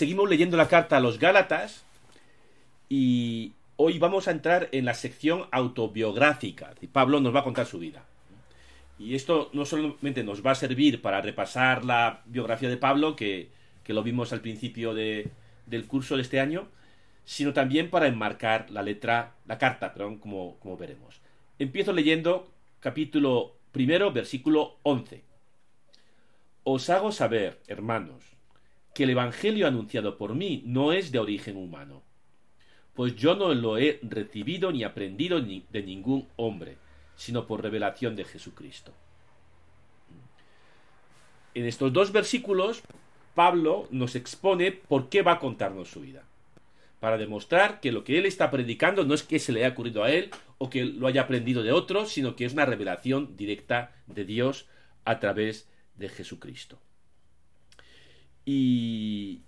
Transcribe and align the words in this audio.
seguimos 0.00 0.30
leyendo 0.30 0.56
la 0.56 0.66
carta 0.66 0.96
a 0.96 1.00
los 1.00 1.18
Gálatas 1.18 1.84
y 2.88 3.52
hoy 3.76 3.98
vamos 3.98 4.28
a 4.28 4.30
entrar 4.30 4.70
en 4.72 4.86
la 4.86 4.94
sección 4.94 5.44
autobiográfica. 5.50 6.72
Pablo 6.90 7.20
nos 7.20 7.34
va 7.34 7.40
a 7.40 7.44
contar 7.44 7.66
su 7.66 7.78
vida. 7.78 8.02
Y 8.98 9.14
esto 9.14 9.50
no 9.52 9.66
solamente 9.66 10.24
nos 10.24 10.44
va 10.44 10.52
a 10.52 10.54
servir 10.54 11.02
para 11.02 11.20
repasar 11.20 11.84
la 11.84 12.22
biografía 12.24 12.70
de 12.70 12.78
Pablo, 12.78 13.14
que, 13.14 13.50
lo 13.88 14.02
vimos 14.02 14.32
al 14.32 14.40
principio 14.40 14.94
del 14.94 15.86
curso 15.86 16.16
de 16.16 16.22
este 16.22 16.40
año, 16.40 16.68
sino 17.26 17.52
también 17.52 17.90
para 17.90 18.06
enmarcar 18.06 18.70
la 18.70 18.80
letra, 18.80 19.34
la 19.46 19.58
carta, 19.58 19.92
perdón, 19.92 20.16
como, 20.16 20.56
como 20.60 20.78
veremos. 20.78 21.20
Empiezo 21.58 21.92
leyendo 21.92 22.50
capítulo 22.80 23.54
primero, 23.70 24.12
versículo 24.12 24.78
11. 24.82 25.22
Os 26.64 26.88
hago 26.88 27.12
saber, 27.12 27.60
hermanos, 27.66 28.29
que 28.94 29.04
el 29.04 29.10
Evangelio 29.10 29.66
anunciado 29.66 30.16
por 30.16 30.34
mí 30.34 30.62
no 30.66 30.92
es 30.92 31.12
de 31.12 31.18
origen 31.18 31.56
humano, 31.56 32.02
pues 32.94 33.16
yo 33.16 33.34
no 33.34 33.54
lo 33.54 33.78
he 33.78 34.00
recibido 34.02 34.72
ni 34.72 34.84
aprendido 34.84 35.40
de 35.40 35.82
ningún 35.82 36.28
hombre, 36.36 36.76
sino 37.16 37.46
por 37.46 37.62
revelación 37.62 38.16
de 38.16 38.24
Jesucristo. 38.24 38.92
En 41.54 41.66
estos 41.66 41.92
dos 41.92 42.12
versículos, 42.12 42.82
Pablo 43.34 43.88
nos 43.90 44.16
expone 44.16 44.72
por 44.72 45.08
qué 45.08 45.22
va 45.22 45.32
a 45.32 45.38
contarnos 45.38 45.88
su 45.88 46.00
vida. 46.00 46.24
Para 47.00 47.16
demostrar 47.16 47.80
que 47.80 47.92
lo 47.92 48.04
que 48.04 48.18
él 48.18 48.26
está 48.26 48.50
predicando 48.50 49.04
no 49.04 49.14
es 49.14 49.22
que 49.22 49.38
se 49.38 49.52
le 49.52 49.64
haya 49.64 49.72
ocurrido 49.72 50.04
a 50.04 50.10
él 50.10 50.30
o 50.58 50.68
que 50.68 50.84
lo 50.84 51.06
haya 51.06 51.22
aprendido 51.22 51.62
de 51.62 51.72
otros, 51.72 52.12
sino 52.12 52.36
que 52.36 52.44
es 52.44 52.52
una 52.52 52.66
revelación 52.66 53.36
directa 53.36 53.92
de 54.06 54.24
Dios 54.24 54.66
a 55.04 55.18
través 55.18 55.68
de 55.96 56.10
Jesucristo. 56.10 56.78
Y, 58.52 59.42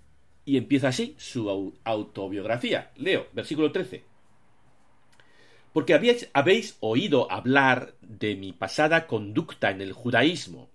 empieza 0.47 0.89
así 0.89 1.17
su 1.19 1.75
autobiografía. 1.83 2.93
Leo, 2.97 3.27
versículo 3.33 3.73
13. 3.73 4.05
Porque 5.73 5.95
habéis, 5.95 6.31
habéis 6.33 6.77
oído 6.79 7.29
hablar 7.29 7.95
de 8.01 8.37
mi 8.37 8.53
pasada 8.53 9.09
conducta 9.09 9.71
en 9.71 9.81
el 9.81 9.93
judaísmo, 9.93 10.71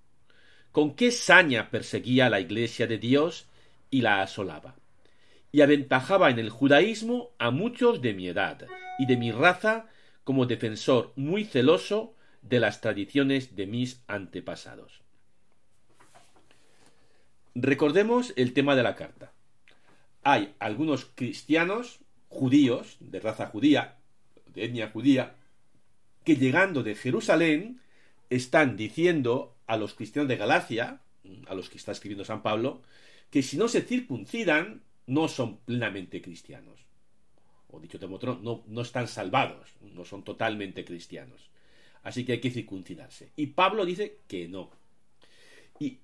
con 0.74 0.94
qué 0.96 1.12
saña 1.12 1.70
perseguía 1.70 2.30
la 2.30 2.42
iglesia 2.42 2.86
de 2.86 2.98
Dios 2.98 3.48
y 3.90 4.02
la 4.02 4.22
asolaba, 4.22 4.76
y 5.54 5.62
aventajaba 5.62 6.30
en 6.30 6.40
el 6.40 6.50
judaísmo 6.50 7.30
a 7.40 7.50
muchos 7.50 8.02
de 8.02 8.14
mi 8.14 8.28
edad 8.28 8.68
y 9.00 9.06
de 9.06 9.16
mi 9.16 9.32
raza 9.32 9.88
como 10.26 10.48
defensor 10.48 11.14
muy 11.16 11.46
celoso 11.46 12.14
de 12.42 12.60
las 12.60 12.82
tradiciones 12.82 13.56
de 13.56 13.68
mis 13.68 14.04
antepasados. 14.08 15.07
Recordemos 17.60 18.34
el 18.36 18.54
tema 18.54 18.76
de 18.76 18.84
la 18.84 18.96
carta. 18.96 19.34
Hay 20.22 20.54
algunos 20.60 21.06
cristianos 21.06 22.02
judíos, 22.30 22.98
de 23.00 23.20
raza 23.20 23.48
judía, 23.48 23.98
de 24.46 24.66
etnia 24.66 24.92
judía, 24.92 25.38
que 26.24 26.36
llegando 26.36 26.84
de 26.84 26.94
Jerusalén 26.94 27.82
están 28.30 28.78
diciendo 28.78 29.56
a 29.66 29.76
los 29.76 29.96
cristianos 29.96 30.30
de 30.30 30.38
Galacia, 30.38 31.02
a 31.48 31.56
los 31.56 31.72
que 31.72 31.78
está 31.78 31.94
escribiendo 31.94 32.26
San 32.26 32.44
Pablo, 32.44 32.84
que 33.32 33.42
si 33.42 33.58
no 33.58 33.68
se 33.68 33.82
circuncidan, 33.82 34.84
no 35.08 35.28
son 35.28 35.58
plenamente 35.58 36.22
cristianos. 36.22 36.86
O 37.70 37.80
dicho 37.80 37.98
de 37.98 38.06
otro, 38.06 38.40
no, 38.40 38.64
no 38.68 38.82
están 38.82 39.08
salvados, 39.08 39.74
no 39.82 40.06
son 40.06 40.22
totalmente 40.24 40.86
cristianos. 40.86 41.50
Así 42.04 42.24
que 42.24 42.34
hay 42.34 42.40
que 42.40 42.52
circuncidarse. 42.52 43.32
Y 43.36 43.48
Pablo 43.48 43.84
dice 43.84 44.20
que 44.28 44.48
no. 44.48 44.70
Y 45.80 45.98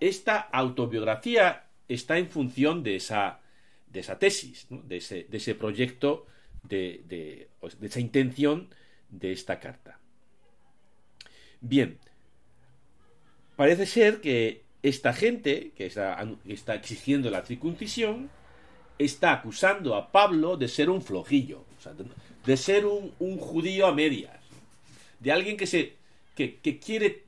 esta 0.00 0.38
autobiografía 0.38 1.64
está 1.88 2.18
en 2.18 2.28
función 2.28 2.82
de 2.82 2.96
esa, 2.96 3.40
de 3.86 4.00
esa 4.00 4.18
tesis, 4.18 4.66
de, 4.70 4.98
ese, 4.98 5.24
de, 5.24 5.36
ese, 5.36 5.54
proyecto, 5.54 6.26
de, 6.62 7.02
de, 7.06 7.48
de, 7.78 7.86
esa 7.86 8.00
intención 8.00 8.68
de 9.08 9.32
esta 9.32 9.58
carta. 9.58 9.98
Bien, 11.60 11.98
parece 13.56 13.86
ser 13.86 14.20
que 14.20 14.62
esta 14.82 15.12
gente 15.12 15.72
que 15.76 15.86
está, 15.86 16.74
exigiendo 16.74 17.30
la 17.30 17.44
circuncisión 17.44 18.30
está 18.98 19.32
acusando 19.32 19.94
a 19.94 20.12
Pablo 20.12 20.56
de 20.56 20.68
ser 20.68 20.90
un 20.90 21.02
flojillo, 21.02 21.64
de, 22.44 22.56
ser 22.56 22.86
un, 22.86 23.12
un, 23.18 23.38
judío 23.38 23.86
a 23.86 23.94
medias, 23.94 24.38
de 25.20 25.32
alguien 25.32 25.56
que, 25.56 25.66
se, 25.66 25.94
que, 26.34 26.56
que 26.56 26.78
quiere 26.78 27.27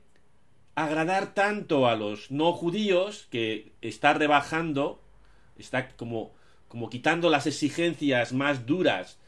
agradar 0.75 1.33
tanto 1.33 1.87
a 1.87 1.95
los 1.95 2.31
no 2.31 2.53
judíos 2.53 3.27
que 3.29 3.71
está 3.81 4.13
rebajando, 4.13 5.01
está 5.57 5.89
como, 5.89 6.31
como 6.67 6.89
quitando 6.89 7.29
las 7.29 7.47
exigencias 7.47 8.33
más 8.33 8.65
duras 8.65 9.19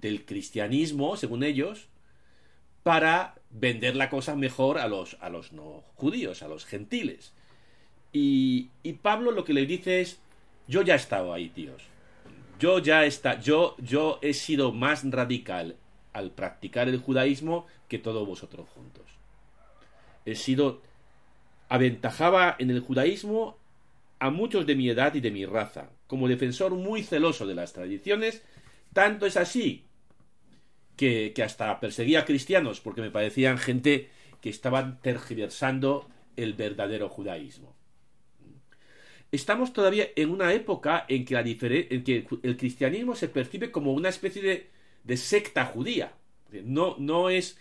del 0.00 0.24
cristianismo, 0.24 1.16
según 1.16 1.42
ellos, 1.42 1.88
para 2.82 3.34
vender 3.50 3.96
la 3.96 4.10
cosa 4.10 4.36
mejor 4.36 4.78
a 4.78 4.88
los, 4.88 5.16
a 5.20 5.30
los 5.30 5.52
no 5.52 5.84
judíos, 5.94 6.42
a 6.42 6.48
los 6.48 6.64
gentiles. 6.64 7.32
Y, 8.12 8.70
y 8.82 8.94
Pablo 8.94 9.30
lo 9.30 9.44
que 9.44 9.52
le 9.52 9.66
dice 9.66 10.00
es, 10.00 10.18
yo 10.66 10.82
ya 10.82 10.94
he 10.94 10.96
estado 10.96 11.32
ahí, 11.32 11.48
tíos. 11.48 11.82
Yo 12.58 12.80
ya 12.80 13.04
está, 13.04 13.40
yo, 13.40 13.76
yo 13.78 14.18
he 14.20 14.34
sido 14.34 14.72
más 14.72 15.08
radical 15.08 15.76
al 16.12 16.30
practicar 16.32 16.88
el 16.88 16.98
judaísmo 16.98 17.66
que 17.88 17.98
todos 17.98 18.26
vosotros 18.26 18.68
juntos. 18.74 19.17
He 20.30 20.34
sido 20.34 20.82
aventajaba 21.68 22.56
en 22.58 22.70
el 22.70 22.80
judaísmo 22.80 23.58
a 24.18 24.30
muchos 24.30 24.66
de 24.66 24.74
mi 24.74 24.88
edad 24.88 25.14
y 25.14 25.20
de 25.20 25.30
mi 25.30 25.46
raza, 25.46 25.90
como 26.06 26.28
defensor 26.28 26.74
muy 26.74 27.02
celoso 27.02 27.46
de 27.46 27.54
las 27.54 27.72
tradiciones, 27.72 28.42
tanto 28.92 29.26
es 29.26 29.36
así 29.36 29.84
que, 30.96 31.32
que 31.34 31.42
hasta 31.42 31.78
perseguía 31.78 32.20
a 32.20 32.24
cristianos 32.24 32.80
porque 32.80 33.00
me 33.00 33.10
parecían 33.10 33.58
gente 33.58 34.08
que 34.40 34.50
estaban 34.50 35.00
tergiversando 35.00 36.08
el 36.36 36.54
verdadero 36.54 37.08
judaísmo. 37.08 37.74
Estamos 39.30 39.72
todavía 39.72 40.08
en 40.16 40.30
una 40.30 40.52
época 40.52 41.04
en 41.08 41.24
que, 41.24 42.26
el 42.42 42.56
cristianismo 42.56 43.14
se 43.14 43.28
percibe 43.28 43.70
como 43.70 43.92
una 43.92 44.08
especie 44.08 44.42
de, 44.42 44.70
de 45.04 45.16
secta 45.18 45.66
judía. 45.66 46.12
No, 46.64 46.96
no, 46.98 47.28
es, 47.28 47.58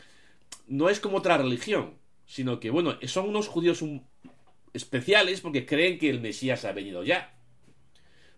no 0.67 0.89
es 0.89 1.01
como 1.01 1.17
otra 1.17 1.37
religión 1.37 1.95
sino 2.27 2.59
que, 2.59 2.69
bueno, 2.69 2.97
son 3.03 3.29
unos 3.29 3.47
judíos 3.47 3.83
especiales 4.73 5.41
porque 5.41 5.65
creen 5.65 5.97
que 5.97 6.09
el 6.09 6.19
Mesías 6.19 6.65
ha 6.65 6.73
venido 6.73 7.03
ya. 7.03 7.33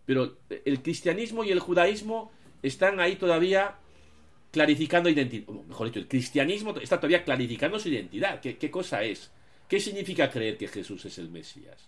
Pero 0.06 0.38
el 0.64 0.82
cristianismo 0.82 1.44
y 1.44 1.52
el 1.52 1.60
judaísmo 1.60 2.32
están 2.62 3.00
ahí 3.00 3.16
todavía 3.16 3.78
clarificando 4.52 5.10
identidad. 5.10 5.48
Mejor 5.68 5.88
dicho, 5.88 6.00
el 6.00 6.08
cristianismo 6.08 6.78
está 6.78 6.98
todavía 6.98 7.24
clarificando 7.24 7.80
su 7.80 7.90
identidad. 7.90 8.40
¿Qué, 8.40 8.58
¿Qué, 8.58 8.70
cosa 8.70 9.04
es? 9.04 9.32
¿Qué 9.68 9.80
significa 9.80 10.30
creer 10.30 10.58
que 10.58 10.68
Jesús 10.68 11.06
es 11.06 11.18
el 11.18 11.30
Mesías? 11.30 11.88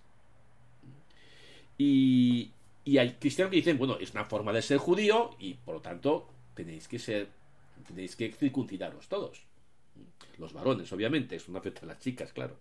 Y, 1.78 2.52
y 2.84 2.98
hay 2.98 3.14
cristianos 3.14 3.52
que 3.52 3.58
dicen, 3.58 3.78
bueno, 3.78 3.98
es 4.00 4.12
una 4.12 4.26
forma 4.26 4.52
de 4.54 4.62
ser 4.62 4.78
judío 4.78 5.36
y 5.40 5.54
por 5.54 5.76
lo 5.76 5.82
tanto 5.82 6.28
tenéis 6.56 6.88
que 6.88 7.00
ser, 7.00 7.30
tenéis 7.88 8.16
que 8.16 8.32
circuncidaros 8.34 9.08
todos 9.08 9.51
los 10.38 10.54
varones, 10.54 10.92
obviamente, 10.92 11.36
eso 11.36 11.52
no 11.52 11.60
afecta 11.60 11.82
a 11.84 11.86
las 11.86 12.00
chicas, 12.00 12.34
claro. 12.34 12.58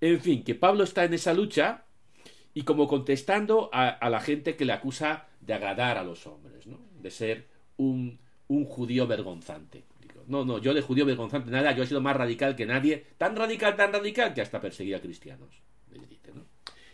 En 0.00 0.20
fin, 0.20 0.44
que 0.44 0.54
Pablo 0.54 0.84
está 0.84 1.04
en 1.04 1.14
esa 1.14 1.34
lucha 1.34 1.84
y 2.54 2.62
como 2.62 2.86
contestando 2.86 3.70
a, 3.72 4.08
la 4.08 4.20
gente 4.20 4.56
que 4.56 4.64
le 4.64 4.72
acusa 4.72 5.28
de 5.40 5.54
agradar 5.54 5.98
a 5.98 6.04
los 6.04 6.26
hombres, 6.26 6.66
¿no? 6.66 6.80
De 7.00 7.10
ser 7.10 7.48
un, 7.76 8.18
un 8.48 8.64
judío 8.64 9.06
vergonzante. 9.06 9.84
no, 10.26 10.44
no, 10.44 10.58
yo 10.58 10.74
de 10.74 10.82
judío 10.82 11.06
vergonzante 11.06 11.50
nada, 11.50 11.72
yo 11.72 11.82
he 11.82 11.86
sido 11.86 12.00
más 12.00 12.16
radical 12.16 12.56
que 12.56 12.66
nadie, 12.66 13.06
tan 13.16 13.36
radical, 13.36 13.76
tan 13.76 13.92
radical, 13.92 14.34
que 14.34 14.40
hasta 14.40 14.60
perseguía 14.60 14.98
a 14.98 15.00
cristianos. 15.00 15.62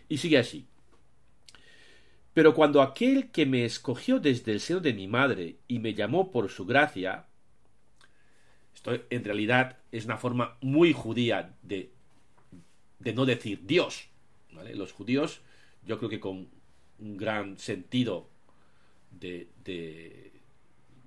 Y 0.09 0.19
sigue 0.19 0.39
así. 0.39 0.67
Pero 2.33 2.53
cuando 2.55 2.83
aquel 2.83 3.31
que 3.31 3.47
me 3.47 3.65
escogió 3.65 4.19
desde 4.19 4.53
el 4.53 4.61
seno 4.61 4.81
de 4.81 4.93
mi 4.93 5.07
madre 5.07 5.59
y 5.69 5.79
me 5.79 5.95
llamó 5.95 6.31
por 6.31 6.51
su 6.51 6.67
gracia, 6.67 7.27
esto 8.85 9.07
en 9.11 9.25
realidad 9.25 9.79
es 9.93 10.05
una 10.05 10.19
forma 10.19 10.59
muy 10.61 10.93
judía 10.93 11.55
de, 11.63 11.91
de 12.99 13.15
no 13.15 13.25
decir 13.25 13.65
Dios. 13.65 14.09
Los 14.75 14.93
judíos, 14.93 15.41
yo 15.87 15.99
creo 15.99 16.11
que 16.11 16.21
con 16.21 16.49
un 16.99 17.17
gran 17.17 17.59
sentido 17.59 18.29
de, 19.11 19.49
de, 19.65 20.33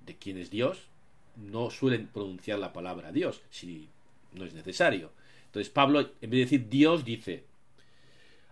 de 0.04 0.16
quién 0.16 0.38
es 0.38 0.50
Dios, 0.50 0.88
no 1.36 1.70
suelen 1.70 2.08
pronunciar 2.08 2.58
la 2.58 2.72
palabra 2.72 3.12
Dios, 3.12 3.42
si 3.50 3.88
no 4.32 4.44
es 4.44 4.54
necesario. 4.54 5.12
Entonces 5.46 5.70
Pablo, 5.70 6.00
en 6.00 6.30
vez 6.30 6.30
de 6.30 6.38
decir 6.38 6.68
Dios, 6.68 7.04
dice, 7.04 7.44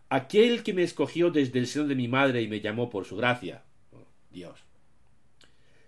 aquel 0.08 0.62
que 0.62 0.72
me 0.72 0.82
escogió 0.82 1.30
desde 1.30 1.58
el 1.58 1.66
seno 1.66 1.88
de 1.88 1.94
mi 1.94 2.08
madre 2.08 2.42
y 2.42 2.48
me 2.48 2.60
llamó 2.60 2.88
por 2.88 3.04
su 3.04 3.16
gracia, 3.16 3.64
Dios, 4.30 4.60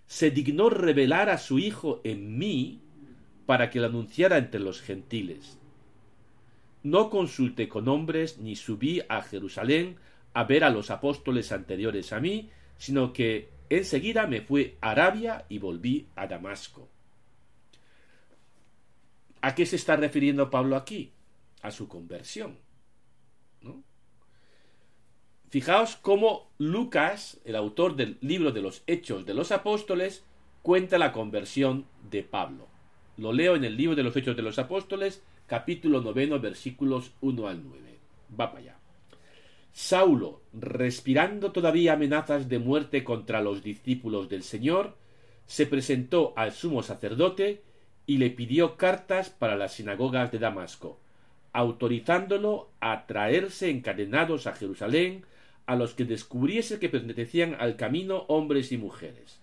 se 0.07 0.29
dignó 0.29 0.69
revelar 0.69 1.29
a 1.29 1.37
su 1.37 1.57
Hijo 1.57 2.01
en 2.03 2.37
mí 2.37 2.81
para 3.49 3.71
que 3.71 3.79
lo 3.79 3.87
anunciara 3.87 4.37
entre 4.37 4.59
los 4.59 4.79
gentiles. 4.79 5.57
No 6.83 7.09
consulté 7.09 7.67
con 7.67 7.87
hombres 7.87 8.37
ni 8.37 8.55
subí 8.55 9.01
a 9.09 9.23
Jerusalén 9.23 9.97
a 10.35 10.43
ver 10.43 10.63
a 10.63 10.69
los 10.69 10.91
apóstoles 10.91 11.51
anteriores 11.51 12.13
a 12.13 12.19
mí, 12.19 12.51
sino 12.77 13.11
que 13.11 13.49
enseguida 13.71 14.27
me 14.27 14.41
fui 14.41 14.77
a 14.81 14.91
Arabia 14.91 15.47
y 15.49 15.57
volví 15.57 16.09
a 16.15 16.27
Damasco. 16.27 16.89
¿A 19.41 19.55
qué 19.55 19.65
se 19.65 19.77
está 19.77 19.95
refiriendo 19.95 20.51
Pablo 20.51 20.75
aquí? 20.75 21.11
A 21.63 21.71
su 21.71 21.87
conversión. 21.87 22.55
Fijaos 25.49 25.95
cómo 25.95 26.51
Lucas, 26.59 27.39
el 27.45 27.55
autor 27.55 27.95
del 27.95 28.19
libro 28.21 28.51
de 28.51 28.61
los 28.61 28.83
Hechos 28.85 29.25
de 29.25 29.33
los 29.33 29.51
Apóstoles, 29.51 30.23
cuenta 30.61 30.99
la 30.99 31.11
conversión 31.11 31.87
de 32.11 32.21
Pablo. 32.21 32.67
Lo 33.19 33.33
leo 33.33 33.57
en 33.57 33.65
el 33.65 33.75
libro 33.75 33.97
de 33.97 34.03
los 34.03 34.15
Hechos 34.15 34.37
de 34.37 34.41
los 34.41 34.59
Apóstoles, 34.59 35.21
capítulo 35.45 35.99
noveno, 35.99 36.39
versículos 36.39 37.11
1 37.19 37.49
al 37.49 37.61
9. 37.67 37.81
Va 38.39 38.49
para 38.49 38.59
allá. 38.59 38.75
Saulo, 39.73 40.39
respirando 40.53 41.51
todavía 41.51 41.93
amenazas 41.93 42.47
de 42.47 42.59
muerte 42.59 43.03
contra 43.03 43.41
los 43.41 43.61
discípulos 43.61 44.29
del 44.29 44.43
Señor, 44.43 44.95
se 45.47 45.65
presentó 45.65 46.31
al 46.37 46.53
sumo 46.53 46.81
sacerdote 46.81 47.61
y 48.05 48.19
le 48.19 48.29
pidió 48.29 48.77
cartas 48.77 49.29
para 49.29 49.57
las 49.57 49.73
sinagogas 49.73 50.31
de 50.31 50.39
Damasco, 50.39 50.97
autorizándolo 51.51 52.69
a 52.79 53.05
traerse 53.05 53.69
encadenados 53.69 54.47
a 54.47 54.53
Jerusalén 54.53 55.25
a 55.65 55.75
los 55.75 55.93
que 55.93 56.05
descubriese 56.05 56.79
que 56.79 56.87
pertenecían 56.87 57.57
al 57.59 57.75
camino 57.75 58.19
hombres 58.29 58.71
y 58.71 58.77
mujeres. 58.77 59.41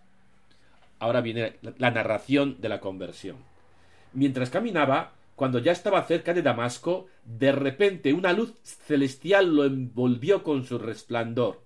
Ahora 0.98 1.20
viene 1.20 1.56
la 1.76 1.90
narración 1.90 2.56
de 2.58 2.70
la 2.70 2.80
conversión. 2.80 3.36
Mientras 4.12 4.50
caminaba, 4.50 5.12
cuando 5.34 5.58
ya 5.58 5.72
estaba 5.72 6.02
cerca 6.04 6.32
de 6.32 6.42
Damasco, 6.42 7.08
de 7.24 7.52
repente 7.52 8.14
una 8.14 8.32
luz 8.32 8.54
celestial 8.62 9.54
lo 9.54 9.64
envolvió 9.64 10.42
con 10.42 10.64
su 10.64 10.78
resplandor. 10.78 11.62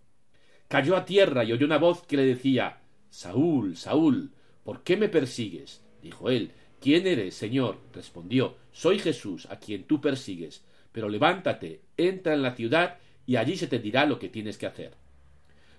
Cayó 0.66 0.96
a 0.96 1.04
tierra 1.04 1.44
y 1.44 1.52
oyó 1.52 1.66
una 1.66 1.78
voz 1.78 2.02
que 2.02 2.16
le 2.16 2.24
decía 2.24 2.80
Saúl, 3.10 3.76
Saúl, 3.76 4.30
¿por 4.64 4.82
qué 4.82 4.96
me 4.96 5.08
persigues? 5.08 5.82
dijo 6.02 6.30
él. 6.30 6.52
¿Quién 6.80 7.06
eres, 7.06 7.34
Señor? 7.34 7.78
respondió 7.92 8.56
Soy 8.72 8.98
Jesús, 8.98 9.46
a 9.50 9.58
quien 9.58 9.84
tú 9.84 10.00
persigues. 10.00 10.64
Pero 10.92 11.08
levántate, 11.08 11.82
entra 11.96 12.34
en 12.34 12.42
la 12.42 12.54
ciudad 12.54 12.98
y 13.26 13.36
allí 13.36 13.56
se 13.56 13.66
te 13.66 13.78
dirá 13.78 14.06
lo 14.06 14.18
que 14.18 14.28
tienes 14.28 14.58
que 14.58 14.66
hacer. 14.66 14.94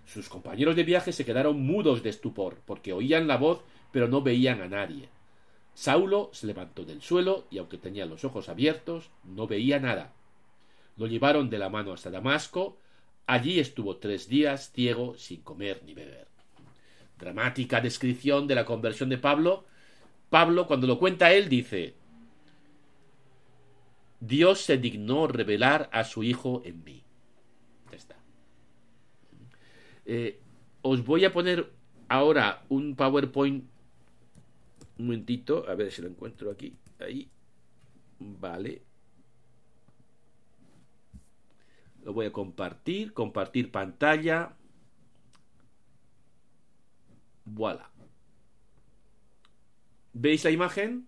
Sus 0.06 0.30
compañeros 0.30 0.76
de 0.76 0.84
viaje 0.84 1.12
se 1.12 1.26
quedaron 1.26 1.62
mudos 1.62 2.04
de 2.04 2.10
estupor, 2.10 2.58
porque 2.66 2.94
oían 2.94 3.28
la 3.28 3.38
voz, 3.38 3.62
pero 3.92 4.08
no 4.08 4.22
veían 4.22 4.62
a 4.62 4.68
nadie. 4.68 5.10
Saulo 5.74 6.30
se 6.34 6.48
levantó 6.48 6.84
del 6.84 7.02
suelo 7.02 7.46
y 7.50 7.58
aunque 7.58 7.78
tenía 7.78 8.06
los 8.06 8.24
ojos 8.24 8.50
abiertos, 8.50 9.10
no 9.24 9.48
veía 9.48 9.80
nada. 9.80 10.14
Lo 10.98 11.08
llevaron 11.08 11.50
de 11.50 11.58
la 11.60 11.70
mano 11.70 11.94
hasta 11.94 12.12
Damasco. 12.12 12.78
Allí 13.26 13.60
estuvo 13.60 13.98
tres 13.98 14.28
días 14.28 14.72
ciego, 14.74 15.16
sin 15.18 15.42
comer 15.42 15.82
ni 15.86 15.94
beber. 15.94 16.28
Dramática 17.18 17.82
descripción 17.82 18.48
de 18.48 18.56
la 18.56 18.66
conversión 18.66 19.10
de 19.10 19.18
Pablo. 19.18 19.66
Pablo, 20.30 20.68
cuando 20.68 20.88
lo 20.88 21.00
cuenta 21.00 21.34
él, 21.34 21.50
dice, 21.50 21.96
Dios 24.20 24.62
se 24.62 24.78
dignó 24.78 25.28
revelar 25.28 25.90
a 25.92 26.04
su 26.04 26.24
Hijo 26.24 26.62
en 26.66 26.84
mí. 26.84 27.04
Ya 27.92 27.98
está. 27.98 28.16
Eh, 30.06 30.40
os 30.82 31.04
voy 31.06 31.26
a 31.26 31.34
poner 31.34 31.72
ahora 32.08 32.64
un 32.70 32.96
PowerPoint 32.96 33.71
un 35.02 35.08
momentito, 35.08 35.68
a 35.68 35.76
ver 35.76 35.92
si 35.92 36.02
lo 36.02 36.08
encuentro 36.08 36.52
aquí. 36.52 36.78
Ahí. 37.00 37.30
Vale. 38.20 38.84
Lo 42.04 42.14
voy 42.14 42.28
a 42.28 42.32
compartir. 42.32 43.14
Compartir 43.14 43.72
pantalla. 43.72 44.56
Voilà. 47.46 47.90
¿Veis 50.14 50.44
la 50.44 50.52
imagen? 50.52 51.08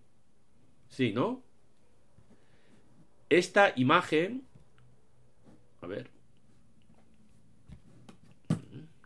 Sí, 0.88 1.12
¿no? 1.12 1.42
Esta 3.28 3.72
imagen... 3.76 4.46
A 5.80 5.86
ver. 5.86 6.10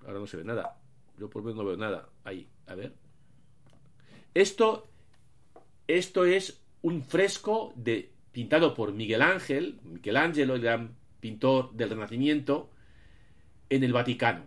Ahora 0.06 0.20
no 0.20 0.26
se 0.26 0.36
ve 0.38 0.44
nada. 0.44 0.80
Yo 1.18 1.28
por 1.28 1.42
menos 1.42 1.56
no 1.56 1.64
veo 1.64 1.76
nada. 1.76 2.08
Ahí, 2.24 2.48
a 2.66 2.74
ver. 2.74 3.07
Esto, 4.38 4.86
esto 5.88 6.24
es 6.24 6.62
un 6.80 7.02
fresco 7.02 7.74
pintado 8.30 8.72
por 8.72 8.92
Miguel 8.92 9.20
Ángel, 9.20 9.80
Michelangelo, 9.82 10.54
el 10.54 10.60
gran 10.60 10.94
pintor 11.18 11.72
del 11.72 11.90
Renacimiento, 11.90 12.70
en 13.68 13.82
el 13.82 13.92
Vaticano. 13.92 14.46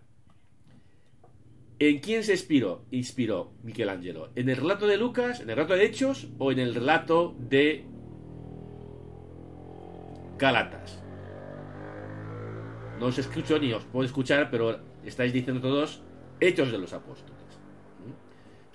¿En 1.77 1.99
quién 1.99 2.23
se 2.23 2.31
inspiró? 2.31 2.85
Inspiró 2.91 3.51
Michelangelo. 3.63 4.29
¿En 4.35 4.47
el 4.47 4.55
relato 4.55 4.87
de 4.87 4.95
Lucas, 4.95 5.41
en 5.41 5.49
el 5.49 5.57
relato 5.57 5.73
de 5.73 5.83
Hechos 5.83 6.29
o 6.37 6.53
en 6.53 6.59
el 6.59 6.73
relato 6.73 7.35
de 7.37 7.83
Gálatas? 10.37 11.03
No 12.97 13.07
os 13.07 13.17
escucho 13.17 13.59
ni 13.59 13.73
os 13.73 13.83
puedo 13.83 14.05
escuchar, 14.05 14.49
pero 14.51 14.79
estáis 15.03 15.33
diciendo 15.33 15.61
todos 15.61 16.01
Hechos 16.39 16.71
de 16.71 16.77
los 16.77 16.93
Apóstoles. 16.93 17.30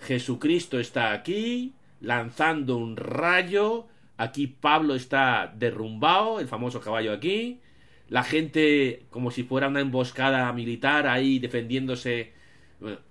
Jesucristo 0.01 0.79
está 0.79 1.13
aquí, 1.13 1.75
lanzando 2.01 2.77
un 2.77 2.97
rayo. 2.97 3.87
Aquí 4.17 4.47
Pablo 4.47 4.95
está 4.95 5.53
derrumbado, 5.57 6.41
el 6.41 6.49
famoso 6.49 6.81
caballo 6.81 7.13
aquí. 7.13 7.61
La 8.09 8.23
gente 8.23 9.07
como 9.11 9.31
si 9.31 9.43
fuera 9.43 9.69
una 9.69 9.81
emboscada 9.81 10.53
militar 10.53 11.07
ahí 11.07 11.39
defendiéndose. 11.39 12.33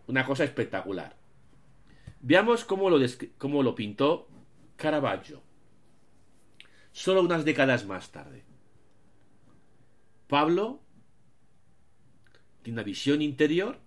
Una 0.07 0.25
cosa 0.25 0.43
espectacular. 0.43 1.15
Veamos 2.21 2.65
cómo 2.65 2.89
lo, 2.89 3.05
cómo 3.37 3.61
lo 3.61 3.75
pintó 3.75 4.27
Caravaggio. 4.77 5.41
Solo 6.91 7.21
unas 7.21 7.45
décadas 7.45 7.85
más 7.85 8.11
tarde. 8.11 8.43
Pablo 10.27 10.81
tiene 12.61 12.79
una 12.79 12.83
visión 12.83 13.21
interior. 13.21 13.79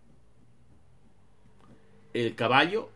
El 2.19 2.35
caballo 2.35 2.91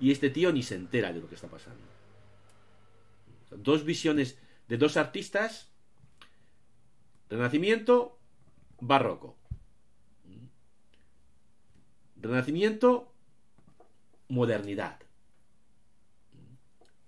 y 0.00 0.10
este 0.10 0.28
tío 0.28 0.52
ni 0.52 0.64
se 0.64 0.74
entera 0.74 1.12
de 1.12 1.20
lo 1.20 1.28
que 1.28 1.36
está 1.36 1.46
pasando. 1.46 1.84
Dos 3.50 3.84
visiones 3.84 4.38
de 4.66 4.76
dos 4.76 4.96
artistas, 4.96 5.70
Renacimiento, 7.30 8.18
Barroco. 8.80 9.36
Renacimiento, 12.16 13.12
modernidad. 14.26 14.98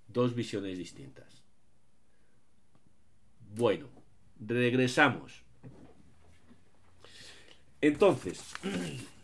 Dos 0.07 0.33
visiones 0.37 0.79
distintas. 0.79 1.43
Bueno, 3.57 3.89
regresamos. 4.39 5.43
Entonces, 7.81 8.55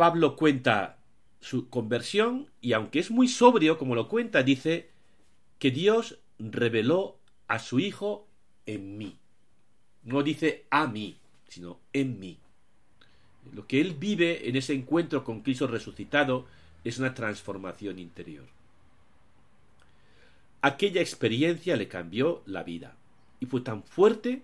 Pablo 0.00 0.34
cuenta 0.34 0.96
su 1.42 1.68
conversión 1.68 2.48
y 2.62 2.72
aunque 2.72 3.00
es 3.00 3.10
muy 3.10 3.28
sobrio 3.28 3.76
como 3.76 3.94
lo 3.94 4.08
cuenta, 4.08 4.42
dice 4.42 4.88
que 5.58 5.70
Dios 5.70 6.20
reveló 6.38 7.18
a 7.48 7.58
su 7.58 7.80
Hijo 7.80 8.26
en 8.64 8.96
mí. 8.96 9.18
No 10.04 10.22
dice 10.22 10.64
a 10.70 10.86
mí, 10.86 11.18
sino 11.48 11.80
en 11.92 12.18
mí. 12.18 12.38
Lo 13.52 13.66
que 13.66 13.82
él 13.82 13.92
vive 13.92 14.48
en 14.48 14.56
ese 14.56 14.72
encuentro 14.72 15.22
con 15.22 15.42
Cristo 15.42 15.66
resucitado 15.66 16.46
es 16.82 16.96
una 16.96 17.12
transformación 17.12 17.98
interior. 17.98 18.46
Aquella 20.62 21.02
experiencia 21.02 21.76
le 21.76 21.88
cambió 21.88 22.42
la 22.46 22.62
vida 22.62 22.96
y 23.38 23.44
fue 23.44 23.60
tan 23.60 23.82
fuerte 23.82 24.40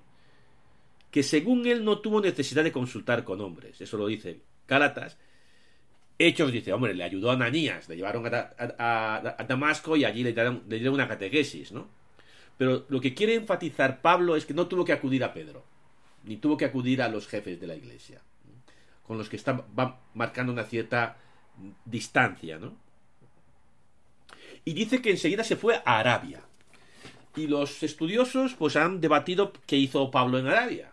que 1.11 1.23
según 1.23 1.67
él 1.67 1.83
no 1.83 2.01
tuvo 2.01 2.21
necesidad 2.21 2.63
de 2.63 2.73
consultar 2.73 3.25
con 3.25 3.41
hombres. 3.41 3.81
Eso 3.81 3.97
lo 3.97 4.07
dice 4.07 4.43
Gálatas 4.69 5.17
Hechos 6.19 6.51
dice, 6.51 6.73
hombre, 6.73 6.95
le 6.95 7.05
ayudó 7.05 7.31
a 7.31 7.35
Ananías, 7.35 7.89
le 7.89 7.97
llevaron 7.97 8.25
a, 8.27 9.45
Damasco 9.47 9.97
y 9.97 10.05
allí 10.05 10.23
le 10.23 10.33
dieron, 10.33 10.95
una 10.95 11.09
catequesis, 11.09 11.73
¿no? 11.73 11.89
Pero 12.57 12.87
lo 12.89 13.01
que 13.01 13.13
quiere 13.13 13.35
enfatizar 13.35 14.01
Pablo 14.01 14.35
es 14.35 14.47
que 14.47 14.55
no 14.55 14.67
tuvo 14.67 14.85
que 14.85 14.95
acudir 14.95 15.23
a 15.25 15.35
Pedro, 15.35 15.65
ni 16.25 16.39
tuvo 16.39 16.57
que 16.57 16.65
acudir 16.65 17.03
a 17.03 17.09
los 17.09 17.29
jefes 17.29 17.61
de 17.61 17.67
la 17.67 17.77
iglesia, 17.77 18.23
con 19.07 19.19
los 19.19 19.29
que 19.29 19.37
está, 19.37 19.65
va 19.79 20.01
marcando 20.15 20.53
una 20.53 20.65
cierta 20.65 21.19
distancia, 21.85 22.59
¿no? 22.59 22.75
Y 24.65 24.73
dice 24.73 25.03
que 25.03 25.11
enseguida 25.11 25.45
se 25.45 25.57
fue 25.57 25.77
a 25.85 25.99
Arabia. 25.99 26.41
Y 27.37 27.47
los 27.47 27.83
estudiosos 27.83 28.55
pues 28.55 28.75
han 28.77 29.01
debatido 29.01 29.53
qué 29.67 29.77
hizo 29.77 30.11
Pablo 30.11 30.39
en 30.39 30.47
Arabia. 30.49 30.93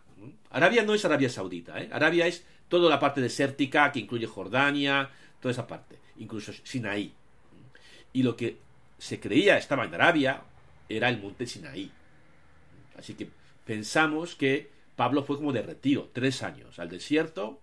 Arabia 0.52 0.84
no 0.84 0.94
es 0.94 1.04
Arabia 1.06 1.30
Saudita, 1.30 1.82
¿eh? 1.82 1.90
Arabia 1.92 2.28
es 2.28 2.46
toda 2.80 2.90
la 2.90 3.00
parte 3.00 3.22
desértica 3.22 3.92
que 3.92 4.00
incluye 4.00 4.26
Jordania, 4.26 5.08
toda 5.40 5.52
esa 5.52 5.68
parte, 5.68 6.00
incluso 6.18 6.52
Sinaí. 6.64 7.14
Y 8.14 8.24
lo 8.24 8.36
que 8.36 8.58
se 8.98 9.20
creía 9.20 9.60
estaba 9.60 9.86
en 9.86 9.94
Arabia 9.94 10.42
era 10.90 11.08
el 11.08 11.22
monte 11.22 11.46
Sinaí. 11.46 11.92
Así 12.98 13.14
que 13.14 13.30
pensamos 13.64 14.34
que 14.34 14.72
Pablo 14.96 15.24
fue 15.24 15.38
como 15.38 15.54
de 15.54 15.62
retiro, 15.62 16.10
tres 16.14 16.42
años, 16.42 16.80
al 16.80 16.90
desierto, 16.90 17.62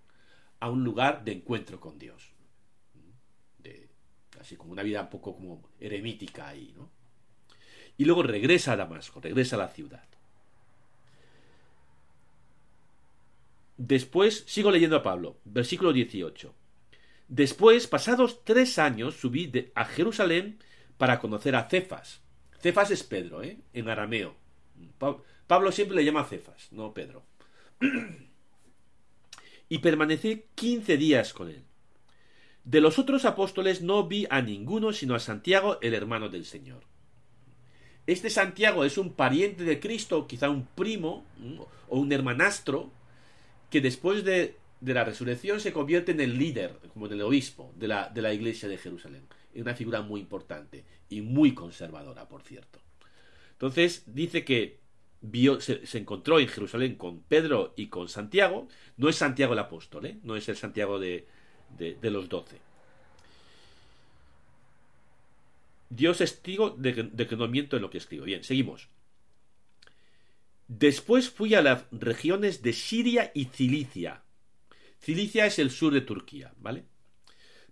a 0.60 0.70
un 0.70 0.84
lugar 0.84 1.24
de 1.24 1.32
encuentro 1.32 1.80
con 1.80 1.98
Dios. 1.98 2.30
así 4.38 4.54
como 4.56 4.70
una 4.70 4.84
vida 4.84 5.02
un 5.02 5.10
poco 5.10 5.34
como 5.34 5.68
eremítica 5.80 6.46
ahí, 6.46 6.72
¿no? 6.76 6.88
Y 7.98 8.04
luego 8.04 8.22
regresa 8.22 8.72
a 8.72 8.76
Damasco, 8.76 9.20
regresa 9.20 9.56
a 9.56 9.58
la 9.58 9.68
ciudad. 9.68 10.08
Después, 13.82 14.44
sigo 14.46 14.70
leyendo 14.70 14.96
a 14.96 15.02
Pablo, 15.02 15.38
versículo 15.46 15.94
18. 15.94 16.54
Después, 17.28 17.86
pasados 17.86 18.44
tres 18.44 18.78
años, 18.78 19.14
subí 19.14 19.50
a 19.74 19.86
Jerusalén 19.86 20.58
para 20.98 21.18
conocer 21.18 21.56
a 21.56 21.66
Cefas. 21.66 22.20
Cefas 22.60 22.90
es 22.90 23.02
Pedro, 23.04 23.42
¿eh? 23.42 23.56
en 23.72 23.88
arameo. 23.88 24.36
Pablo 25.46 25.72
siempre 25.72 25.96
le 25.96 26.04
llama 26.04 26.26
Cefas, 26.26 26.70
no 26.72 26.92
Pedro. 26.92 27.24
y 29.70 29.78
permanecí 29.78 30.44
quince 30.54 30.98
días 30.98 31.32
con 31.32 31.48
él. 31.48 31.64
De 32.64 32.82
los 32.82 32.98
otros 32.98 33.24
apóstoles 33.24 33.80
no 33.80 34.06
vi 34.06 34.26
a 34.28 34.42
ninguno 34.42 34.92
sino 34.92 35.14
a 35.14 35.20
Santiago, 35.20 35.78
el 35.80 35.94
hermano 35.94 36.28
del 36.28 36.44
Señor. 36.44 36.84
Este 38.06 38.28
Santiago 38.28 38.84
es 38.84 38.98
un 38.98 39.14
pariente 39.14 39.64
de 39.64 39.80
Cristo, 39.80 40.26
quizá 40.26 40.50
un 40.50 40.66
primo 40.66 41.24
o 41.88 41.98
un 41.98 42.12
hermanastro, 42.12 42.92
que 43.70 43.80
después 43.80 44.24
de, 44.24 44.56
la 44.80 45.04
resurrección 45.04 45.60
se 45.60 45.72
convierte 45.72 46.12
en 46.12 46.20
el 46.20 46.38
líder, 46.38 46.78
como 46.92 47.06
en 47.06 47.12
el 47.12 47.22
obispo 47.22 47.72
de 47.76 47.88
la, 47.88 48.08
de 48.08 48.22
la 48.22 48.32
iglesia 48.32 48.68
de 48.68 48.78
Jerusalén. 48.78 49.22
Es 49.54 49.62
una 49.62 49.74
figura 49.74 50.02
muy 50.02 50.20
importante 50.20 50.84
y 51.08 51.20
muy 51.22 51.54
conservadora, 51.54 52.28
por 52.28 52.42
cierto. 52.42 52.80
Entonces 53.52 54.04
dice 54.06 54.44
que 54.44 54.80
vio, 55.20 55.60
se, 55.60 55.82
encontró 55.98 56.40
en 56.40 56.48
Jerusalén 56.48 56.94
con 56.96 57.20
Pedro 57.20 57.74
y 57.76 57.88
con 57.88 58.08
Santiago. 58.08 58.68
No 58.96 59.08
es 59.08 59.16
Santiago 59.16 59.52
el 59.52 59.58
apóstol, 59.58 60.06
¿eh? 60.06 60.18
no 60.22 60.36
es 60.36 60.48
el 60.48 60.56
Santiago 60.56 60.98
de, 60.98 61.26
de, 61.76 62.10
los 62.10 62.28
doce. 62.28 62.58
Dios 65.90 66.18
testigo 66.18 66.70
de 66.70 66.94
que, 66.94 67.02
de 67.02 67.26
que 67.26 67.36
no 67.36 67.48
miento 67.48 67.76
en 67.76 67.82
lo 67.82 67.90
que 67.90 67.98
escribo. 67.98 68.24
Bien, 68.24 68.44
seguimos. 68.44 68.88
Después 70.70 71.28
fui 71.28 71.56
a 71.56 71.62
las 71.62 71.86
regiones 71.90 72.62
de 72.62 72.72
Siria 72.72 73.32
y 73.34 73.46
Cilicia. 73.46 74.22
Cilicia 75.00 75.44
es 75.44 75.58
el 75.58 75.72
sur 75.72 75.92
de 75.92 76.00
Turquía, 76.00 76.54
¿vale? 76.60 76.84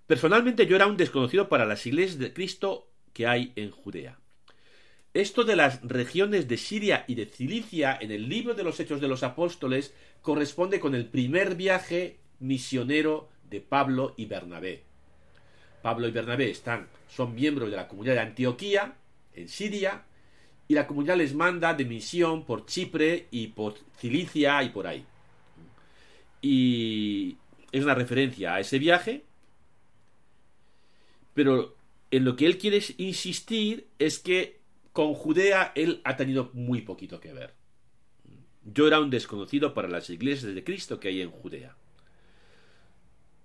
Personalmente 0.09 0.67
yo 0.67 0.75
era 0.75 0.89
un 0.89 0.97
desconocido 0.97 1.49
para 1.49 1.65
las 1.65 1.87
iglesias 1.87 2.19
de 2.19 2.33
Cristo 2.33 2.91
que 3.13 3.29
hay 3.29 3.53
en 3.55 3.71
Judea. 3.71 4.19
Esto 5.15 5.45
de 5.45 5.55
las 5.55 5.81
regiones 5.85 6.49
de 6.49 6.57
Siria 6.57 7.05
y 7.07 7.15
de 7.15 7.27
Cilicia 7.27 7.97
en 8.01 8.11
el 8.11 8.29
libro 8.29 8.55
de 8.55 8.65
los 8.65 8.81
Hechos 8.81 9.01
de 9.01 9.07
los 9.07 9.23
Apóstoles 9.23 9.95
corresponde 10.21 10.81
con 10.81 10.97
el 10.97 11.07
primer 11.07 11.55
viaje 11.55 12.19
misionero 12.41 13.29
de 13.49 13.61
Pablo 13.61 14.15
y 14.17 14.27
Bernabé. 14.27 14.83
Pablo 15.83 16.09
y 16.09 16.11
Bernabé 16.11 16.51
están, 16.51 16.89
son 17.09 17.37
miembros 17.37 17.71
de 17.71 17.77
la 17.77 17.87
comunidad 17.87 18.15
de 18.15 18.21
Antioquía, 18.23 18.97
en 19.35 19.49
Siria, 19.49 20.03
y 20.69 20.75
la 20.75 20.87
comunidad 20.87 21.17
les 21.17 21.35
manda 21.35 21.73
de 21.73 21.87
misión 21.87 22.45
por 22.45 22.67
Chipre 22.67 23.27
y 23.31 23.49
por 23.49 23.75
Cilicia 23.97 24.63
y 24.63 24.69
por 24.69 24.87
ahí. 24.87 25.05
Y 26.43 27.39
es 27.73 27.83
una 27.83 27.95
referencia 27.95 28.55
a 28.55 28.61
ese 28.61 28.79
viaje, 28.79 29.25
pero 31.33 31.75
en 32.11 32.25
lo 32.25 32.37
que 32.37 32.45
él 32.45 32.59
quiere 32.59 32.83
insistir 32.99 33.89
es 33.99 34.19
que 34.19 34.61
con 34.93 35.15
Judea 35.15 35.73
él 35.75 36.03
ha 36.05 36.17
tenido 36.17 36.51
muy 36.53 36.83
poquito 36.83 37.19
que 37.19 37.33
ver. 37.33 37.55
Yo 38.65 38.87
era 38.87 39.01
un 39.01 39.09
desconocido 39.09 39.73
para 39.73 39.89
las 39.89 40.11
iglesias 40.11 40.55
de 40.55 40.65
Cristo 40.65 41.01
que 41.01 41.09
hay 41.09 41.23
en 41.23 41.31
Judea. 41.31 41.77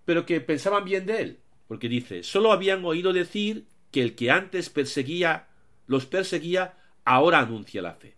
Pero 0.04 0.26
que 0.26 0.42
pensaban 0.42 0.84
bien 0.84 1.06
de 1.06 1.22
él, 1.22 1.40
porque 1.70 1.88
dice, 1.88 2.24
solo 2.24 2.52
habían 2.52 2.84
oído 2.84 3.14
decir 3.14 3.66
que 3.92 4.02
el 4.02 4.16
que 4.16 4.32
antes 4.32 4.70
perseguía, 4.70 5.48
los 5.88 6.06
perseguía, 6.06 6.76
ahora 7.06 7.40
anuncia 7.40 7.82
la 7.82 7.96
fe. 7.96 8.16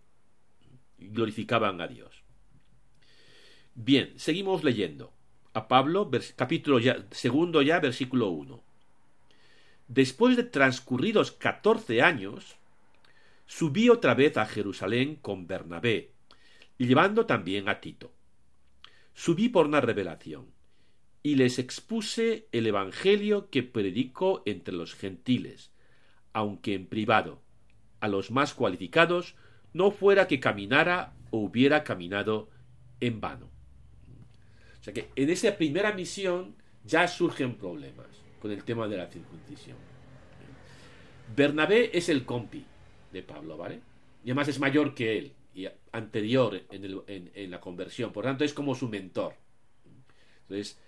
Glorificaban 0.98 1.80
a 1.80 1.88
Dios. 1.88 2.22
Bien, 3.74 4.14
seguimos 4.16 4.64
leyendo. 4.64 5.12
A 5.52 5.68
Pablo, 5.68 6.10
capítulo 6.36 6.78
segundo 7.10 7.62
ya, 7.62 7.80
versículo 7.80 8.28
1. 8.28 8.62
Después 9.88 10.36
de 10.36 10.44
transcurridos 10.44 11.30
catorce 11.32 12.02
años, 12.02 12.56
subí 13.46 13.88
otra 13.88 14.14
vez 14.14 14.36
a 14.36 14.46
Jerusalén 14.46 15.16
con 15.16 15.46
Bernabé, 15.46 16.10
llevando 16.78 17.26
también 17.26 17.68
a 17.68 17.80
Tito. 17.80 18.12
Subí 19.14 19.48
por 19.48 19.66
una 19.66 19.80
revelación, 19.80 20.46
y 21.22 21.36
les 21.36 21.58
expuse 21.58 22.48
el 22.52 22.66
Evangelio 22.66 23.48
que 23.50 23.62
predicó 23.62 24.42
entre 24.44 24.74
los 24.74 24.94
gentiles, 24.94 25.70
aunque 26.32 26.74
en 26.74 26.86
privado, 26.86 27.42
a 28.00 28.08
los 28.08 28.30
más 28.30 28.54
cualificados, 28.54 29.34
no 29.72 29.90
fuera 29.90 30.26
que 30.26 30.40
caminara 30.40 31.14
o 31.30 31.38
hubiera 31.38 31.84
caminado 31.84 32.48
en 33.00 33.20
vano. 33.20 33.50
O 34.80 34.82
sea 34.82 34.94
que 34.94 35.08
en 35.16 35.30
esa 35.30 35.56
primera 35.56 35.92
misión 35.92 36.54
ya 36.84 37.08
surgen 37.08 37.56
problemas 37.56 38.06
con 38.40 38.50
el 38.50 38.64
tema 38.64 38.86
de 38.88 38.96
la 38.96 39.08
circuncisión. 39.08 39.76
Bernabé 41.34 41.90
es 41.96 42.08
el 42.08 42.24
compi 42.24 42.64
de 43.12 43.22
Pablo, 43.22 43.56
¿vale? 43.56 43.80
Y 44.24 44.30
además 44.30 44.48
es 44.48 44.60
mayor 44.60 44.94
que 44.94 45.18
él 45.18 45.32
y 45.54 45.66
anterior 45.92 46.62
en, 46.70 47.30
en, 47.34 47.50
la 47.50 47.60
conversión, 47.60 48.12
por 48.12 48.24
tanto 48.24 48.44
es 48.44 48.52
como 48.52 48.74
su 48.74 48.88
mentor. 48.88 49.34
Entonces, 50.42 50.78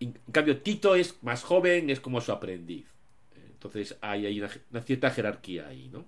en 0.00 0.12
cambio, 0.30 0.58
Tito 0.60 0.94
es 0.94 1.20
más 1.22 1.42
joven, 1.42 1.88
es 1.88 1.98
como 1.98 2.20
su 2.20 2.30
aprendiz. 2.30 2.86
Entonces 3.34 3.96
hay, 4.00 4.26
hay 4.26 4.40
una 4.40 4.82
cierta 4.82 5.10
jerarquía 5.10 5.66
ahí, 5.66 5.88
¿no? 5.88 6.04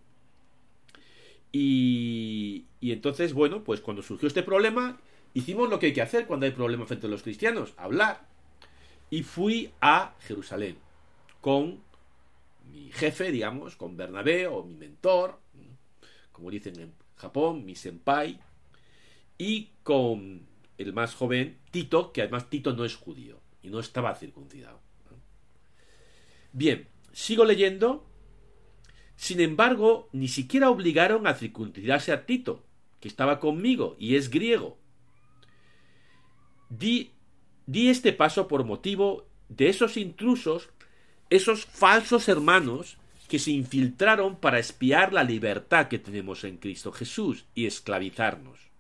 Y, 1.52 2.66
entonces, 2.80 3.32
bueno, 3.32 3.64
pues 3.64 3.80
cuando 3.80 4.02
surgió 4.02 4.28
este 4.28 4.42
problema, 4.42 5.00
hicimos 5.34 5.68
lo 5.68 5.78
que 5.78 5.86
hay 5.86 5.92
que 5.92 6.02
hacer 6.02 6.26
cuando 6.26 6.46
hay 6.46 6.52
problemas 6.52 6.88
frente 6.88 7.06
a 7.06 7.10
los 7.10 7.22
cristianos, 7.22 7.74
hablar. 7.76 8.26
Y 9.10 9.22
fui 9.22 9.72
a 9.80 10.14
Jerusalén 10.20 10.76
con 11.40 11.80
mi 12.72 12.90
jefe, 12.92 13.32
digamos, 13.32 13.76
con 13.76 13.96
Bernabé 13.96 14.46
o 14.46 14.62
mi 14.62 14.74
mentor, 14.74 15.40
como 16.32 16.50
dicen 16.50 16.78
en 16.78 16.92
Japón, 17.16 17.64
mi 17.64 17.74
senpai, 17.74 18.38
y 19.36 19.70
con 19.82 20.46
el 20.78 20.92
más 20.92 21.14
joven, 21.14 21.58
Tito, 21.70 22.12
que 22.12 22.22
además 22.22 22.48
Tito 22.48 22.72
no 22.72 22.84
es 22.84 22.94
judío 22.94 23.40
y 23.62 23.68
no 23.68 23.80
estaba 23.80 24.14
circuncidado. 24.14 24.80
Bien, 26.52 26.88
sigo 27.12 27.44
leyendo 27.44 28.09
sin 29.20 29.40
embargo, 29.40 30.08
ni 30.12 30.28
siquiera 30.28 30.70
obligaron 30.70 31.26
a 31.26 31.34
circuncidarse 31.34 32.10
a 32.10 32.24
Tito, 32.24 32.64
que 33.00 33.08
estaba 33.08 33.38
conmigo 33.38 33.94
y 33.98 34.16
es 34.16 34.30
griego. 34.30 34.78
Di, 36.70 37.10
di 37.66 37.90
este 37.90 38.14
paso 38.14 38.48
por 38.48 38.64
motivo 38.64 39.26
de 39.50 39.68
esos 39.68 39.98
intrusos, 39.98 40.70
esos 41.28 41.66
falsos 41.66 42.30
hermanos 42.30 42.96
que 43.28 43.38
se 43.38 43.50
infiltraron 43.50 44.40
para 44.40 44.58
espiar 44.58 45.12
la 45.12 45.22
libertad 45.22 45.88
que 45.88 45.98
tenemos 45.98 46.42
en 46.44 46.56
Cristo 46.56 46.90
Jesús 46.90 47.44
y 47.54 47.66
esclavizarnos. 47.66 48.70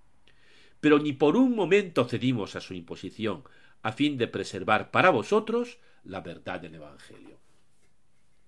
Pero 0.80 0.98
ni 0.98 1.12
por 1.12 1.36
un 1.36 1.54
momento 1.54 2.08
cedimos 2.08 2.56
a 2.56 2.62
su 2.62 2.72
imposición, 2.72 3.44
a 3.82 3.92
fin 3.92 4.16
de 4.16 4.26
preservar 4.26 4.90
para 4.90 5.10
vosotros 5.10 5.76
la 6.02 6.22
verdad 6.22 6.60
del 6.60 6.76
Evangelio. 6.76 7.38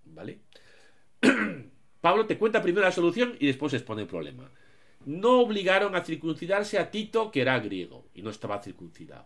¿Vale? 0.07 0.41
Pablo 2.03 2.27
te 2.27 2.37
cuenta 2.37 2.61
primero 2.61 2.85
la 2.85 2.93
solución 2.93 3.37
y 3.39 3.47
después 3.47 3.73
expone 3.73 4.03
el 4.03 4.09
problema. 4.09 4.51
No 5.07 5.41
obligaron 5.41 5.95
a 5.95 6.05
circuncidarse 6.05 6.79
a 6.79 6.91
Tito, 6.91 7.31
que 7.31 7.41
era 7.41 7.59
griego 7.61 8.05
y 8.13 8.23
no 8.23 8.31
estaba 8.31 8.61
circuncidado. 8.61 9.25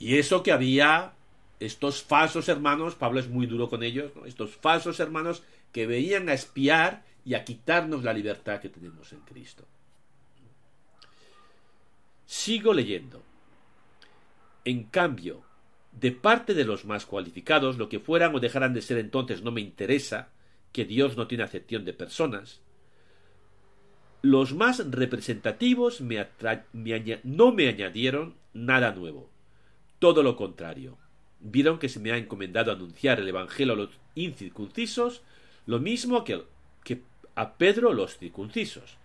Y 0.00 0.18
eso 0.18 0.42
que 0.42 0.50
había 0.50 1.14
estos 1.60 2.02
falsos 2.02 2.48
hermanos, 2.48 2.96
Pablo 2.96 3.20
es 3.20 3.28
muy 3.28 3.46
duro 3.46 3.70
con 3.70 3.84
ellos, 3.84 4.10
estos 4.26 4.56
falsos 4.56 4.98
hermanos 4.98 5.44
que 5.72 5.86
veían 5.86 6.28
a 6.28 6.34
espiar 6.34 7.04
y 7.24 7.34
a 7.34 7.44
quitarnos 7.44 8.02
la 8.02 8.12
libertad 8.12 8.60
que 8.60 8.68
tenemos 8.68 9.12
en 9.12 9.20
Cristo. 9.20 9.64
Sigo 12.26 12.74
leyendo. 12.74 13.22
En 14.64 14.84
cambio, 14.84 15.42
de 15.92 16.10
parte 16.10 16.52
de 16.52 16.64
los 16.64 16.84
más 16.84 17.06
cualificados, 17.06 17.78
lo 17.78 17.88
que 17.88 18.00
fueran 18.00 18.34
o 18.34 18.40
dejaran 18.40 18.74
de 18.74 18.82
ser 18.82 18.98
entonces 18.98 19.42
no 19.42 19.52
me 19.52 19.60
interesa, 19.60 20.30
que 20.74 20.84
Dios 20.84 21.16
no 21.16 21.28
tiene 21.28 21.44
acepción 21.44 21.84
de 21.84 21.92
personas, 21.92 22.60
los 24.22 24.54
más 24.54 24.90
representativos 24.90 26.02
no 27.22 27.52
me 27.52 27.68
añadieron 27.68 28.34
nada 28.52 28.92
nuevo. 28.92 29.30
Todo 30.00 30.24
lo 30.24 30.34
contrario. 30.34 30.98
Vieron 31.38 31.78
que 31.78 31.88
se 31.88 32.00
me 32.00 32.10
ha 32.10 32.16
encomendado 32.16 32.72
anunciar 32.72 33.20
el 33.20 33.28
Evangelio 33.28 33.74
a 33.74 33.76
los 33.76 33.90
incircuncisos, 34.16 35.22
lo 35.64 35.78
mismo 35.78 36.24
que, 36.24 36.42
que 36.82 37.02
a 37.36 37.54
Pedro 37.54 37.92
los 37.92 38.18
circuncisos. 38.18 38.98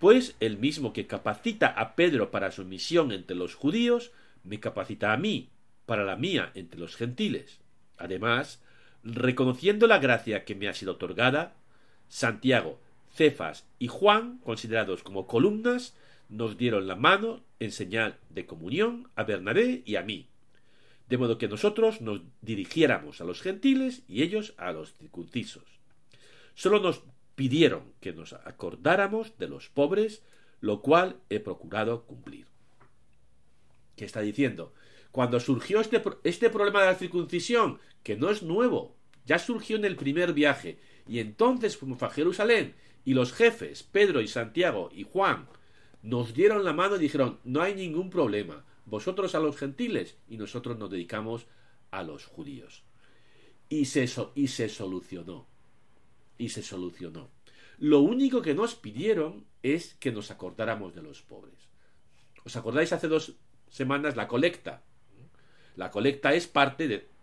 pues 0.00 0.34
el 0.40 0.58
mismo 0.58 0.92
que 0.92 1.06
capacita 1.06 1.68
a 1.68 1.94
Pedro 1.94 2.30
para 2.30 2.50
su 2.50 2.64
misión 2.64 3.12
entre 3.12 3.36
los 3.36 3.54
judíos, 3.54 4.10
me 4.42 4.58
capacita 4.58 5.12
a 5.12 5.16
mí 5.16 5.48
para 5.86 6.04
la 6.04 6.16
mía 6.16 6.50
entre 6.54 6.80
los 6.80 6.96
gentiles. 6.96 7.60
Además, 7.98 8.62
reconociendo 9.02 9.86
la 9.86 9.98
gracia 9.98 10.44
que 10.44 10.54
me 10.54 10.68
ha 10.68 10.74
sido 10.74 10.92
otorgada, 10.92 11.56
Santiago, 12.08 12.80
Cefas 13.14 13.66
y 13.78 13.88
Juan, 13.88 14.38
considerados 14.44 15.02
como 15.02 15.26
columnas, 15.26 15.96
nos 16.28 16.56
dieron 16.56 16.86
la 16.86 16.96
mano 16.96 17.42
en 17.58 17.72
señal 17.72 18.18
de 18.30 18.46
comunión 18.46 19.08
a 19.16 19.24
Bernabé 19.24 19.82
y 19.84 19.96
a 19.96 20.02
mí, 20.02 20.28
de 21.08 21.18
modo 21.18 21.38
que 21.38 21.48
nosotros 21.48 22.00
nos 22.00 22.20
dirigiéramos 22.42 23.20
a 23.20 23.24
los 23.24 23.40
gentiles 23.40 24.02
y 24.08 24.22
ellos 24.22 24.54
a 24.58 24.72
los 24.72 24.92
circuncisos. 24.94 25.64
Solo 26.54 26.80
nos 26.80 27.02
pidieron 27.34 27.92
que 28.00 28.12
nos 28.12 28.32
acordáramos 28.32 29.38
de 29.38 29.48
los 29.48 29.68
pobres, 29.68 30.22
lo 30.60 30.82
cual 30.82 31.16
he 31.30 31.40
procurado 31.40 32.04
cumplir. 32.04 32.46
¿Qué 33.96 34.04
está 34.04 34.20
diciendo? 34.20 34.74
Cuando 35.12 35.40
surgió 35.40 35.80
este, 35.80 36.02
este 36.24 36.50
problema 36.50 36.80
de 36.80 36.86
la 36.86 36.94
circuncisión, 36.94 37.78
que 38.08 38.16
no 38.16 38.30
es 38.30 38.42
nuevo, 38.42 38.96
ya 39.26 39.38
surgió 39.38 39.76
en 39.76 39.84
el 39.84 39.94
primer 39.94 40.32
viaje, 40.32 40.78
y 41.06 41.18
entonces 41.18 41.76
fuimos 41.76 42.02
a 42.02 42.08
Jerusalén, 42.08 42.74
y 43.04 43.12
los 43.12 43.34
jefes, 43.34 43.82
Pedro 43.82 44.22
y 44.22 44.28
Santiago 44.28 44.88
y 44.94 45.02
Juan, 45.02 45.46
nos 46.00 46.32
dieron 46.32 46.64
la 46.64 46.72
mano 46.72 46.96
y 46.96 47.00
dijeron, 47.00 47.38
no 47.44 47.60
hay 47.60 47.74
ningún 47.74 48.08
problema, 48.08 48.64
vosotros 48.86 49.34
a 49.34 49.40
los 49.40 49.58
gentiles 49.58 50.16
y 50.26 50.38
nosotros 50.38 50.78
nos 50.78 50.88
dedicamos 50.88 51.48
a 51.90 52.02
los 52.02 52.24
judíos. 52.24 52.82
Y 53.68 53.84
se, 53.84 54.08
y 54.34 54.48
se 54.48 54.70
solucionó. 54.70 55.46
Y 56.38 56.48
se 56.48 56.62
solucionó. 56.62 57.28
Lo 57.76 58.00
único 58.00 58.40
que 58.40 58.54
nos 58.54 58.74
pidieron 58.74 59.44
es 59.62 59.96
que 60.00 60.12
nos 60.12 60.30
acordáramos 60.30 60.94
de 60.94 61.02
los 61.02 61.20
pobres. 61.20 61.68
¿Os 62.42 62.56
acordáis 62.56 62.90
hace 62.94 63.06
dos 63.06 63.34
semanas 63.68 64.16
la 64.16 64.28
colecta? 64.28 64.82
La 65.76 65.90
colecta 65.90 66.32
es 66.32 66.46
parte 66.46 66.88
de... 66.88 67.17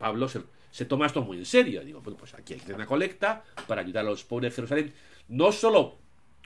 Pablo 0.00 0.30
se, 0.30 0.84
toma 0.86 1.04
esto 1.04 1.20
muy 1.20 1.36
en 1.36 1.44
serio. 1.44 1.84
Digo, 1.84 2.00
bueno, 2.00 2.16
pues 2.16 2.32
aquí 2.32 2.54
hay 2.54 2.72
una 2.72 2.86
colecta 2.86 3.44
para 3.68 3.82
ayudar 3.82 4.06
a 4.06 4.08
los 4.08 4.24
pobres 4.24 4.50
de 4.50 4.56
Jerusalén, 4.56 4.94
no 5.28 5.52
solo 5.52 5.98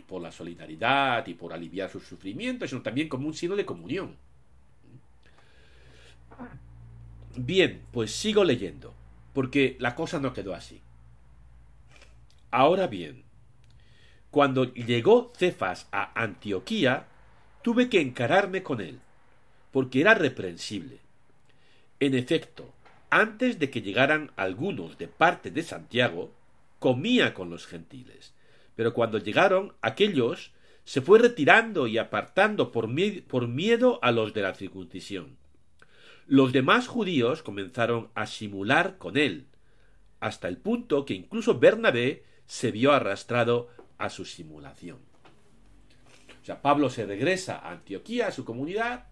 por 0.09 0.21
la 0.21 0.33
solidaridad 0.33 1.25
y 1.29 1.35
por 1.35 1.53
aliviar 1.53 1.89
sus 1.89 2.03
sufrimientos, 2.03 2.69
sino 2.69 2.83
también 2.83 3.09
como 3.09 3.29
un 3.29 3.35
signo 3.35 3.55
de 3.55 3.65
comunión. 3.65 4.17
Bien, 7.37 7.83
pues 7.93 8.11
sigo 8.11 8.43
leyendo, 8.43 8.93
porque 9.33 9.77
la 9.79 9.95
cosa 9.95 10.19
no 10.19 10.33
quedó 10.33 10.53
así. 10.53 10.81
Ahora 12.51 12.89
bien, 12.89 13.23
cuando 14.33 14.75
llegó 14.75 15.33
Cefas 15.37 15.87
a 15.93 16.21
Antioquía, 16.21 17.07
tuve 17.63 17.89
que 17.89 18.01
encararme 18.01 18.65
con 18.65 18.81
él, 18.81 18.99
porque 19.71 20.01
era 20.01 20.15
reprensible. 20.15 20.99
En 22.01 22.15
efecto, 22.15 22.75
antes 23.15 23.59
de 23.59 23.71
que 23.71 23.83
llegaran 23.83 24.33
algunos 24.37 24.99
de 24.99 25.09
parte 25.09 25.51
de 25.51 25.63
Santiago, 25.63 26.33
comía 26.79 27.35
con 27.35 27.51
los 27.51 27.67
gentiles, 27.67 28.35
pero 28.77 28.93
cuando 28.93 29.19
llegaron 29.19 29.73
aquellos, 29.81 30.53
se 30.85 31.01
fue 31.01 31.19
retirando 31.19 31.87
y 31.87 31.99
apartando 31.99 32.73
por, 32.73 32.89
por 33.27 33.49
miedo 33.49 33.99
a 34.03 34.13
los 34.13 34.35
de 34.35 34.43
la 34.43 34.55
circuncisión 34.55 35.37
los 36.27 36.53
demás 36.53 36.87
judíos 36.87 37.43
comenzaron 37.43 38.11
a 38.15 38.27
simular 38.27 38.97
con 38.99 39.17
él, 39.17 39.47
hasta 40.21 40.49
el 40.49 40.57
punto 40.57 41.05
que 41.05 41.15
incluso 41.15 41.59
Bernabé 41.59 42.25
se 42.47 42.71
vio 42.71 42.93
arrastrado 42.93 43.69
a 43.99 44.11
su 44.11 44.25
simulación. 44.25 44.99
O 46.43 46.45
sea, 46.45 46.63
Pablo 46.63 46.91
se 46.91 47.07
regresa 47.07 47.59
a 47.59 47.73
Antioquía, 47.73 48.29
a 48.29 48.33
su 48.33 48.45
comunidad, 48.45 49.07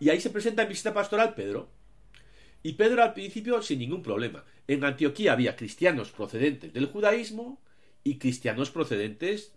y 0.00 0.10
ahí 0.10 0.20
se 0.20 0.30
presenta 0.30 0.62
en 0.62 0.68
visita 0.68 0.94
pastoral 0.94 1.34
Pedro. 1.34 1.68
Y 2.62 2.72
Pedro 2.72 3.02
al 3.02 3.14
principio 3.14 3.62
sin 3.62 3.78
ningún 3.78 4.02
problema. 4.02 4.44
En 4.66 4.84
Antioquía 4.84 5.32
había 5.32 5.56
cristianos 5.56 6.10
procedentes 6.10 6.72
del 6.72 6.86
judaísmo 6.86 7.60
y 8.04 8.18
cristianos 8.18 8.70
procedentes 8.70 9.52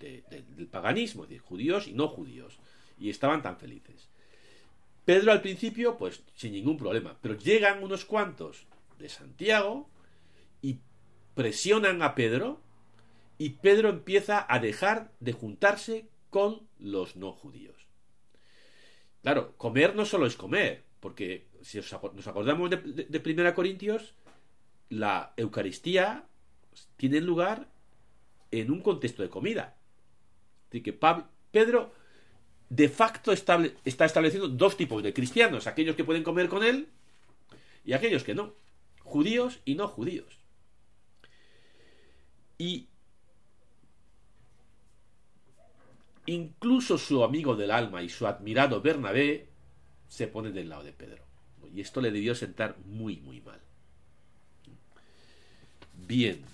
del 0.00 0.68
paganismo, 0.70 1.26
de 1.26 1.38
judíos 1.38 1.86
y 1.88 1.92
no 1.92 2.08
judíos. 2.08 2.58
Y 2.98 3.10
estaban 3.10 3.42
tan 3.42 3.58
felices. 3.58 4.08
Pedro 5.04 5.32
al 5.32 5.42
principio, 5.42 5.96
pues 5.96 6.22
sin 6.34 6.52
ningún 6.52 6.76
problema, 6.76 7.16
pero 7.20 7.36
llegan 7.36 7.82
unos 7.82 8.04
cuantos 8.04 8.66
de 8.98 9.08
Santiago 9.08 9.88
y 10.60 10.78
presionan 11.34 12.02
a 12.02 12.14
Pedro 12.14 12.60
y 13.38 13.50
Pedro 13.50 13.88
empieza 13.88 14.46
a 14.48 14.60
dejar 14.60 15.10
de 15.18 15.32
juntarse 15.32 16.06
con 16.30 16.68
los 16.78 17.16
no 17.16 17.32
judíos. 17.32 17.86
Claro, 19.22 19.56
comer 19.56 19.96
no 19.96 20.04
solo 20.04 20.26
es 20.26 20.36
comer, 20.36 20.84
porque 21.02 21.48
si 21.62 21.78
nos 21.78 22.28
acordamos 22.28 22.70
de, 22.70 23.22
1 23.34 23.54
Corintios, 23.56 24.14
la 24.88 25.34
Eucaristía 25.36 26.26
tiene 26.96 27.20
lugar 27.20 27.68
en 28.52 28.70
un 28.70 28.80
contexto 28.80 29.24
de 29.24 29.28
comida. 29.28 29.76
Así 30.68 30.80
que 30.80 30.96
Pedro 31.50 31.92
de 32.68 32.88
facto 32.88 33.32
está 33.32 34.04
estableciendo 34.04 34.48
dos 34.48 34.76
tipos 34.76 35.02
de 35.02 35.12
cristianos, 35.12 35.66
aquellos 35.66 35.96
que 35.96 36.04
pueden 36.04 36.22
comer 36.22 36.48
con 36.48 36.62
él 36.62 36.86
y 37.84 37.94
aquellos 37.94 38.22
que 38.22 38.36
no, 38.36 38.54
judíos 39.00 39.58
y 39.64 39.74
no 39.74 39.88
judíos. 39.88 40.38
Y 42.58 42.86
incluso 46.26 46.96
su 46.96 47.24
amigo 47.24 47.56
del 47.56 47.72
alma 47.72 48.04
y 48.04 48.08
su 48.08 48.24
admirado 48.24 48.80
Bernabé 48.80 49.51
se 50.12 50.26
ponen 50.26 50.52
del 50.52 50.68
lado 50.68 50.82
de 50.82 50.92
Pedro. 50.92 51.24
Y 51.74 51.80
esto 51.80 52.02
le 52.02 52.10
debió 52.10 52.34
sentar 52.34 52.76
muy, 52.84 53.16
muy 53.20 53.40
mal. 53.40 53.58
Bien. 56.06 56.44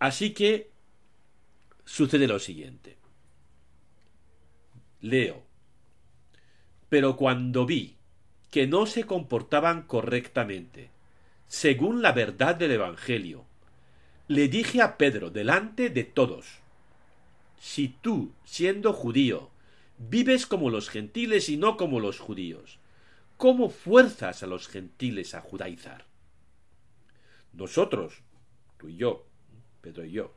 Así 0.00 0.32
que 0.34 0.72
sucede 1.84 2.26
lo 2.26 2.40
siguiente. 2.40 2.96
Leo. 5.02 5.44
Pero 6.88 7.14
cuando 7.14 7.66
vi 7.66 7.96
que 8.50 8.66
no 8.66 8.86
se 8.86 9.04
comportaban 9.04 9.82
correctamente, 9.82 10.90
según 11.46 12.02
la 12.02 12.10
verdad 12.10 12.56
del 12.56 12.72
Evangelio, 12.72 13.44
le 14.26 14.48
dije 14.48 14.82
a 14.82 14.96
Pedro 14.96 15.30
delante 15.30 15.90
de 15.90 16.02
todos, 16.02 16.59
si 17.60 17.88
tú, 17.88 18.32
siendo 18.42 18.94
judío, 18.94 19.50
vives 19.98 20.46
como 20.46 20.70
los 20.70 20.88
gentiles 20.88 21.50
y 21.50 21.58
no 21.58 21.76
como 21.76 22.00
los 22.00 22.18
judíos, 22.18 22.78
¿cómo 23.36 23.68
fuerzas 23.68 24.42
a 24.42 24.46
los 24.46 24.66
gentiles 24.66 25.34
a 25.34 25.42
judaizar? 25.42 26.06
Nosotros, 27.52 28.22
tú 28.78 28.88
y 28.88 28.96
yo, 28.96 29.26
Pedro 29.82 30.06
y 30.06 30.12
yo, 30.12 30.32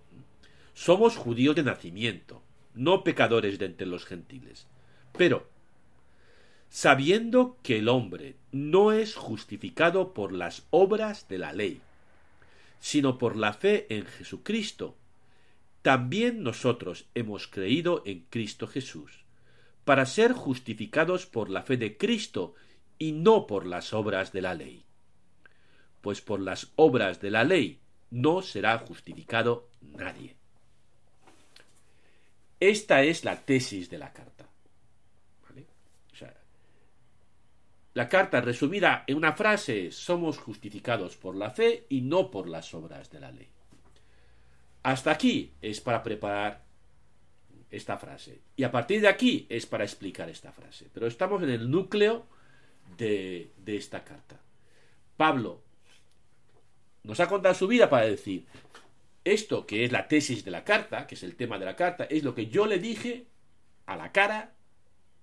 somos 0.74 1.16
judíos 1.16 1.56
de 1.56 1.64
nacimiento, 1.64 2.44
no 2.74 3.06
pecadores 3.06 3.58
de 3.58 3.68
entre 3.68 3.88
los 3.88 4.06
gentiles. 4.06 4.68
Pero, 5.18 5.48
sabiendo 6.70 7.58
que 7.64 7.80
el 7.80 7.88
hombre 7.88 8.36
no 8.52 8.92
es 8.92 9.16
justificado 9.16 10.14
por 10.14 10.34
las 10.34 10.68
obras 10.72 11.30
de 11.30 11.38
la 11.38 11.54
ley, 11.54 11.82
sino 12.82 13.18
por 13.18 13.38
la 13.38 13.54
fe 13.54 13.86
en 13.90 14.06
Jesucristo, 14.06 14.98
también 15.84 16.44
nosotros 16.44 17.06
hemos 17.14 17.48
creído 17.48 18.04
en 18.06 18.26
Cristo 18.30 18.68
Jesús, 18.68 19.26
para 19.84 20.06
ser 20.06 20.32
justificados 20.32 21.26
por 21.26 21.50
la 21.50 21.62
fe 21.62 21.76
de 21.76 21.98
Cristo 21.98 22.56
y 22.98 23.12
no 23.12 23.46
por 23.46 23.66
las 23.66 23.94
obras 23.94 24.32
de 24.32 24.42
la 24.42 24.56
ley. 24.56 24.86
Pues 26.00 26.22
por 26.22 26.40
las 26.40 26.72
obras 26.78 27.20
de 27.20 27.32
la 27.32 27.44
ley 27.44 27.80
no 28.12 28.42
será 28.42 28.80
justificado 28.80 29.70
nadie. 29.82 30.38
Esta 32.62 33.04
es 33.04 33.26
la 33.26 33.42
tesis 33.42 33.90
de 33.90 33.98
la 33.98 34.12
carta. 34.12 34.50
la 37.96 38.10
carta 38.10 38.42
resumida 38.42 39.04
en 39.06 39.18
una 39.18 39.34
frase 39.34 39.92
somos 39.92 40.40
justificados 40.40 41.16
por 41.16 41.36
la 41.36 41.52
fe 41.52 41.86
y 41.90 42.02
no 42.02 42.32
por 42.32 42.50
las 42.50 42.74
obras 42.74 43.12
de 43.12 43.20
la 43.20 43.32
ley. 43.32 43.53
Hasta 44.84 45.12
aquí 45.12 45.54
es 45.62 45.80
para 45.80 46.04
preparar 46.04 46.64
esta 47.72 47.98
frase. 47.98 48.42
Y 48.56 48.64
a 48.64 48.72
partir 48.72 49.02
de 49.02 49.08
aquí 49.08 49.48
es 49.50 49.66
para 49.66 49.84
explicar 49.84 50.30
esta 50.30 50.52
frase. 50.52 50.90
Pero 50.94 51.08
estamos 51.08 51.42
en 51.42 51.50
el 51.50 51.72
núcleo 51.72 52.28
de, 52.98 53.52
esta 53.66 54.04
carta. 54.04 54.40
Pablo 55.18 55.64
nos 57.04 57.20
ha 57.20 57.28
contado 57.28 57.56
su 57.56 57.68
vida 57.68 57.90
para 57.90 58.06
decir, 58.06 58.46
esto, 59.24 59.66
que 59.66 59.86
es 59.86 59.92
la 59.92 60.08
tesis 60.08 60.46
de 60.46 60.52
la 60.52 60.64
carta, 60.64 61.08
que 61.08 61.16
es 61.16 61.24
el 61.24 61.36
tema 61.36 61.58
de 61.58 61.66
la 61.66 61.76
carta, 61.76 62.04
es 62.06 62.24
lo 62.24 62.36
que 62.36 62.48
yo 62.48 62.66
le 62.66 62.78
dije 62.78 63.26
a 63.86 63.96
la 63.96 64.12
cara 64.12 64.54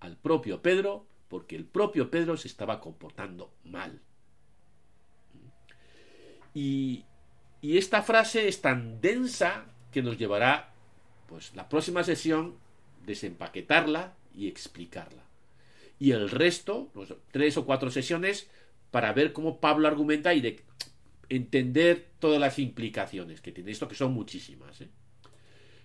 al 0.00 0.16
propio 0.16 0.62
Pedro, 0.62 1.06
porque 1.28 1.54
el 1.54 1.64
propio 1.64 2.10
Pedro 2.10 2.36
se 2.36 2.48
estaba 2.48 2.80
comportando 2.80 3.52
mal. 3.64 4.00
Y 6.52 7.04
Y 7.62 7.78
esta 7.78 8.02
frase 8.02 8.48
es 8.48 8.60
tan 8.60 9.00
densa 9.00 9.66
que 9.92 10.02
nos 10.02 10.18
llevará, 10.18 10.72
pues, 11.28 11.54
la 11.54 11.68
próxima 11.68 12.04
sesión, 12.04 12.56
desempaquetarla 13.04 14.14
y 14.34 14.48
explicarla. 14.48 15.24
Y 15.98 16.12
el 16.12 16.30
resto, 16.30 16.88
pues, 16.94 17.12
tres 17.30 17.56
o 17.56 17.66
cuatro 17.66 17.90
sesiones, 17.90 18.48
para 18.90 19.12
ver 19.12 19.32
cómo 19.32 19.60
Pablo 19.60 19.88
argumenta 19.88 20.34
y 20.34 20.40
de 20.40 20.64
entender 21.28 22.08
todas 22.18 22.40
las 22.40 22.58
implicaciones 22.58 23.40
que 23.40 23.52
tiene 23.52 23.70
esto, 23.70 23.88
que 23.88 23.94
son 23.94 24.12
muchísimas. 24.12 24.80
¿eh? 24.80 24.88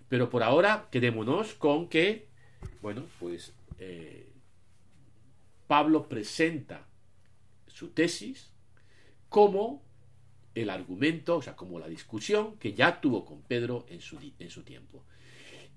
Pero 0.08 0.28
por 0.28 0.42
ahora, 0.42 0.88
quedémonos 0.90 1.54
con 1.54 1.88
que, 1.88 2.28
bueno, 2.82 3.04
pues 3.20 3.52
eh, 3.78 4.32
Pablo 5.66 6.08
presenta 6.08 6.86
su 7.66 7.88
tesis 7.88 8.50
como 9.28 9.82
el 10.56 10.70
argumento, 10.70 11.36
o 11.36 11.42
sea, 11.42 11.54
como 11.54 11.78
la 11.78 11.86
discusión 11.86 12.56
que 12.56 12.72
ya 12.72 13.00
tuvo 13.00 13.26
con 13.26 13.42
Pedro 13.42 13.84
en 13.90 14.00
su, 14.00 14.18
en 14.38 14.50
su 14.50 14.62
tiempo. 14.62 15.04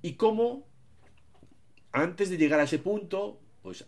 Y 0.01 0.13
cómo, 0.13 0.65
antes 1.91 2.29
de 2.29 2.37
llegar 2.37 2.61
a 2.61 2.63
ese 2.63 2.79
punto, 2.79 3.41
pues 3.61 3.85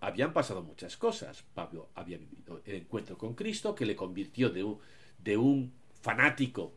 habían 0.00 0.32
pasado 0.32 0.62
muchas 0.62 0.96
cosas. 0.96 1.44
Pablo 1.54 1.88
había 1.94 2.18
vivido 2.18 2.60
el 2.64 2.74
encuentro 2.74 3.16
con 3.16 3.34
Cristo, 3.34 3.76
que 3.76 3.86
le 3.86 3.94
convirtió 3.94 4.50
de 4.50 4.64
un, 4.64 4.80
de 5.18 5.36
un 5.36 5.72
fanático 6.02 6.72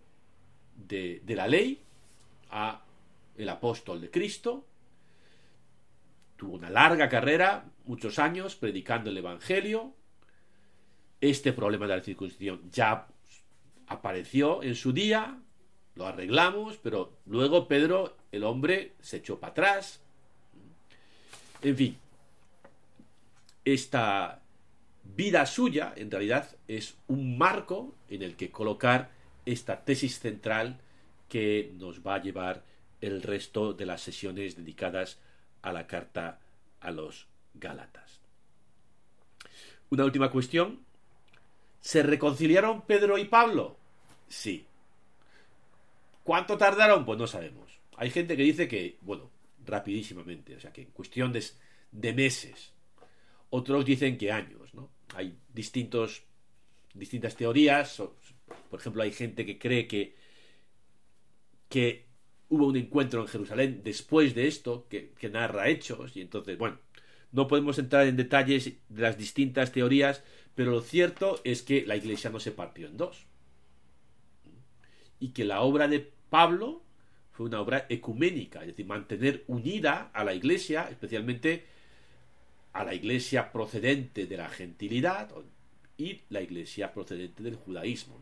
de, 0.76 1.24
de 1.26 1.36
la 1.36 1.48
ley 1.48 1.82
a 2.52 2.84
el 3.38 3.50
apóstol 3.50 4.00
de 4.02 4.12
Cristo. 4.12 4.68
Tuvo 6.36 6.54
una 6.54 6.70
larga 6.70 7.10
carrera, 7.10 7.66
muchos 7.86 8.20
años, 8.20 8.56
predicando 8.56 9.10
el 9.10 9.18
Evangelio. 9.18 9.96
Este 11.20 11.54
problema 11.54 11.88
de 11.88 11.98
la 11.98 12.04
circuncisión 12.04 12.70
ya 12.70 13.08
apareció 13.88 14.64
en 14.64 14.76
su 14.76 14.94
día, 14.94 15.40
lo 15.96 16.08
arreglamos, 16.08 16.78
pero 16.78 17.14
luego 17.26 17.68
Pedro, 17.68 18.16
el 18.32 18.44
hombre, 18.44 18.94
se 19.02 19.18
echó 19.18 19.40
para 19.40 19.52
atrás. 19.52 20.02
En 21.62 21.76
fin, 21.76 21.98
esta 23.66 24.42
vida 25.16 25.46
suya 25.46 25.94
en 25.96 26.12
realidad 26.12 26.56
es 26.68 26.96
un 27.08 27.38
marco 27.38 27.96
en 28.10 28.22
el 28.22 28.36
que 28.36 28.52
colocar 28.52 29.10
esta 29.46 29.84
tesis 29.84 30.20
central 30.20 30.80
que 31.30 31.74
nos 31.78 32.06
va 32.06 32.16
a 32.16 32.22
llevar 32.22 32.64
el 33.02 33.22
resto 33.22 33.74
de 33.74 33.86
las 33.86 34.02
sesiones 34.02 34.56
dedicadas 34.56 35.20
a 35.62 35.72
la 35.72 35.88
carta 35.88 36.40
a 36.80 36.92
los 36.92 37.28
Gálatas. 37.54 38.20
Una 39.90 40.06
última 40.06 40.32
cuestión. 40.32 40.86
¿Se 41.80 42.04
reconciliaron 42.04 42.82
Pedro 42.82 43.18
y 43.18 43.26
Pablo? 43.26 43.77
Sí. 44.28 44.66
¿Cuánto 46.24 46.58
tardaron? 46.58 47.06
Pues 47.06 47.18
no 47.18 47.28
sabemos. 47.28 47.80
Hay 47.96 48.10
gente 48.12 48.36
que 48.36 48.44
dice 48.44 48.68
que, 48.68 48.98
bueno, 49.02 49.30
rapidísimamente, 49.66 50.56
o 50.56 50.60
sea, 50.60 50.72
que 50.72 50.82
en 50.82 50.92
cuestión 50.92 51.34
de, 51.34 52.14
meses. 52.14 52.74
Otros 53.50 53.86
dicen 53.86 54.18
que 54.18 54.32
años, 54.32 54.74
¿no? 54.74 54.90
Hay 55.16 55.38
distintos, 55.54 56.24
distintas 56.94 57.36
teorías. 57.36 58.02
Por 58.70 58.80
ejemplo, 58.80 59.04
hay 59.04 59.12
gente 59.12 59.46
que 59.46 59.58
cree 59.58 59.88
que, 59.88 60.16
que 61.70 62.06
hubo 62.50 62.68
un 62.68 62.78
encuentro 62.78 63.22
en 63.22 63.28
Jerusalén 63.28 63.82
después 63.84 64.36
de 64.36 64.48
esto, 64.48 64.88
que 64.90 65.30
narra 65.30 65.70
hechos, 65.70 66.16
y 66.16 66.22
entonces, 66.22 66.58
bueno, 66.58 66.78
no 67.32 67.48
podemos 67.48 67.78
entrar 67.78 68.08
en 68.08 68.16
detalles 68.16 68.74
de 68.90 69.02
las 69.02 69.18
distintas 69.18 69.72
teorías, 69.72 70.24
pero 70.56 70.72
lo 70.72 70.82
cierto 70.82 71.40
es 71.44 71.62
que 71.62 71.86
la 71.86 71.96
iglesia 71.96 72.30
no 72.30 72.40
se 72.40 72.52
partió 72.52 72.88
en 72.88 72.98
dos. 72.98 73.26
Y 75.20 75.30
que 75.30 75.46
la 75.46 75.62
obra 75.62 75.88
de 75.88 76.12
Pablo 76.30 76.82
fue 77.32 77.46
una 77.46 77.62
obra 77.62 77.86
ecuménica, 77.90 78.62
es 78.62 78.68
decir, 78.68 78.86
mantener 78.86 79.44
unida 79.48 80.10
a 80.14 80.24
la 80.24 80.34
iglesia, 80.34 80.88
especialmente 80.90 81.66
a 82.74 82.84
la 82.84 82.94
iglesia 82.94 83.52
procedente 83.52 84.26
de 84.26 84.38
la 84.38 84.50
gentilidad 84.50 85.30
y 85.98 86.22
la 86.30 86.42
iglesia 86.42 86.94
procedente 86.94 87.44
del 87.44 87.56
judaísmo. 87.56 88.18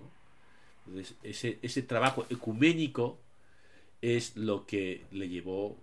Entonces, 0.85 1.15
ese, 1.23 1.59
ese 1.61 1.81
trabajo 1.81 2.25
ecuménico 2.29 3.19
es 4.01 4.35
lo 4.35 4.65
que 4.65 5.05
le 5.11 5.29
llevó 5.29 5.77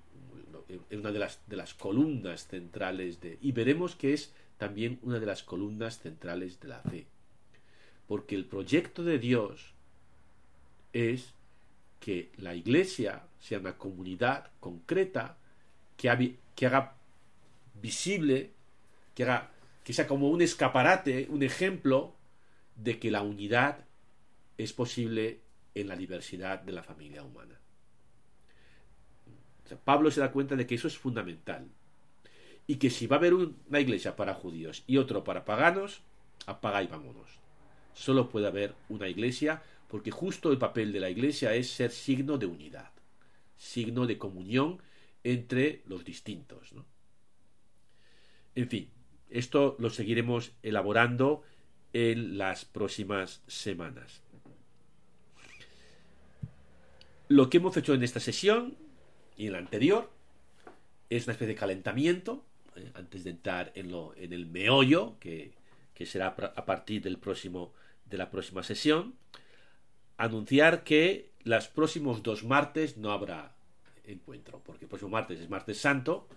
en 0.91 1.01
una 1.01 1.13
de 1.13 1.19
las, 1.19 1.41
de 1.47 1.57
las 1.57 1.75
columnas 1.75 2.47
centrales 2.47 3.21
de... 3.21 3.39
Y 3.41 3.53
veremos 3.53 3.97
que 3.97 4.13
es 4.13 4.33
también 4.59 4.99
una 5.03 5.19
de 5.19 5.27
las 5.27 5.43
columnas 5.43 5.99
centrales 5.99 6.61
de 6.61 6.69
la 6.69 6.81
fe. 6.81 7.07
Porque 8.07 8.35
el 8.35 8.45
proyecto 8.45 9.03
de 9.05 9.19
Dios 9.19 9.72
es 10.93 11.35
que 12.01 12.33
la 12.37 12.55
iglesia 12.55 13.23
sea 13.39 13.59
una 13.59 13.79
comunidad 13.79 14.51
concreta 14.61 15.37
que, 15.97 16.11
haga 16.11 16.97
visible 17.81 18.51
que, 19.15 19.23
haga, 19.23 19.51
que 19.85 19.93
sea 19.93 20.07
como 20.07 20.29
un 20.29 20.43
escaparate, 20.43 21.27
un 21.31 21.43
ejemplo 21.43 22.15
de 22.77 22.99
que 22.99 23.11
la 23.11 23.23
unidad 23.23 23.85
es 24.59 24.73
posible 24.73 25.41
en 25.75 25.89
la 25.89 25.97
diversidad 25.97 26.61
de 26.61 26.73
la 26.73 26.83
familia 26.83 27.23
humana. 27.23 27.59
Pablo 29.77 30.11
se 30.11 30.21
da 30.21 30.33
cuenta 30.33 30.57
de 30.57 30.67
que 30.67 30.75
eso 30.75 30.89
es 30.89 30.99
fundamental. 30.99 31.67
Y 32.67 32.77
que 32.77 32.91
si 32.91 33.07
va 33.07 33.17
a 33.17 33.19
haber 33.19 33.35
una 33.35 33.81
iglesia 33.81 34.17
para 34.17 34.35
judíos 34.35 34.85
y 34.87 34.99
otro 34.99 35.25
para 35.25 35.45
paganos, 35.45 36.03
apaga 36.47 36.83
y 36.83 36.87
vámonos. 36.87 37.41
Solo 37.95 38.29
puede 38.29 38.47
haber 38.47 38.75
una 38.89 39.09
iglesia 39.09 39.63
porque 39.93 40.11
justo 40.11 40.51
el 40.51 40.57
papel 40.57 40.91
de 40.91 41.01
la 41.01 41.11
iglesia 41.11 41.55
es 41.55 41.69
ser 41.69 41.91
signo 41.91 42.39
de 42.39 42.47
unidad, 42.47 42.93
signo 43.59 44.07
de 44.07 44.17
comunión 44.17 44.81
entre 45.23 45.83
los 45.85 46.03
distintos. 46.03 46.71
En 48.55 48.71
fin, 48.71 48.89
esto 49.29 49.77
lo 49.79 49.91
seguiremos 49.91 50.53
elaborando 50.63 51.43
en 51.93 52.39
las 52.39 52.65
próximas 52.65 53.43
semanas. 53.47 54.23
Lo 57.29 57.51
que 57.51 57.59
hemos 57.59 57.77
hecho 57.77 57.93
en 57.93 58.03
esta 58.03 58.19
sesión 58.19 58.79
y 59.37 59.49
en 59.49 59.53
la 59.53 59.59
anterior 59.59 60.11
es 61.11 61.25
una 61.25 61.33
especie 61.33 61.53
de 61.53 61.61
calentamiento 61.61 62.43
eh, 62.77 62.91
antes 62.95 63.25
de 63.25 63.31
entrar 63.31 63.73
en, 63.75 63.93
lo, 63.93 64.15
en 64.17 64.33
el 64.33 64.47
meollo 64.47 65.19
que, 65.21 65.53
que 65.93 66.07
será 66.07 66.29
a 66.29 66.65
partir 66.65 67.03
del 67.03 67.19
próximo, 67.19 67.75
de 68.07 68.17
la 68.17 68.31
próxima 68.31 68.63
sesión. 68.63 69.21
Anunciar 70.23 70.85
que 70.85 71.33
los 71.43 71.67
próximos 71.67 72.23
dos 72.23 72.45
martes 72.45 72.97
no 72.97 73.11
habrá 73.11 73.57
encuentro, 74.05 74.63
porque 74.65 74.85
el 74.85 74.89
próximo 74.89 75.11
martes 75.11 75.41
es 75.41 75.51
martes 75.51 75.79
santo 75.79 76.29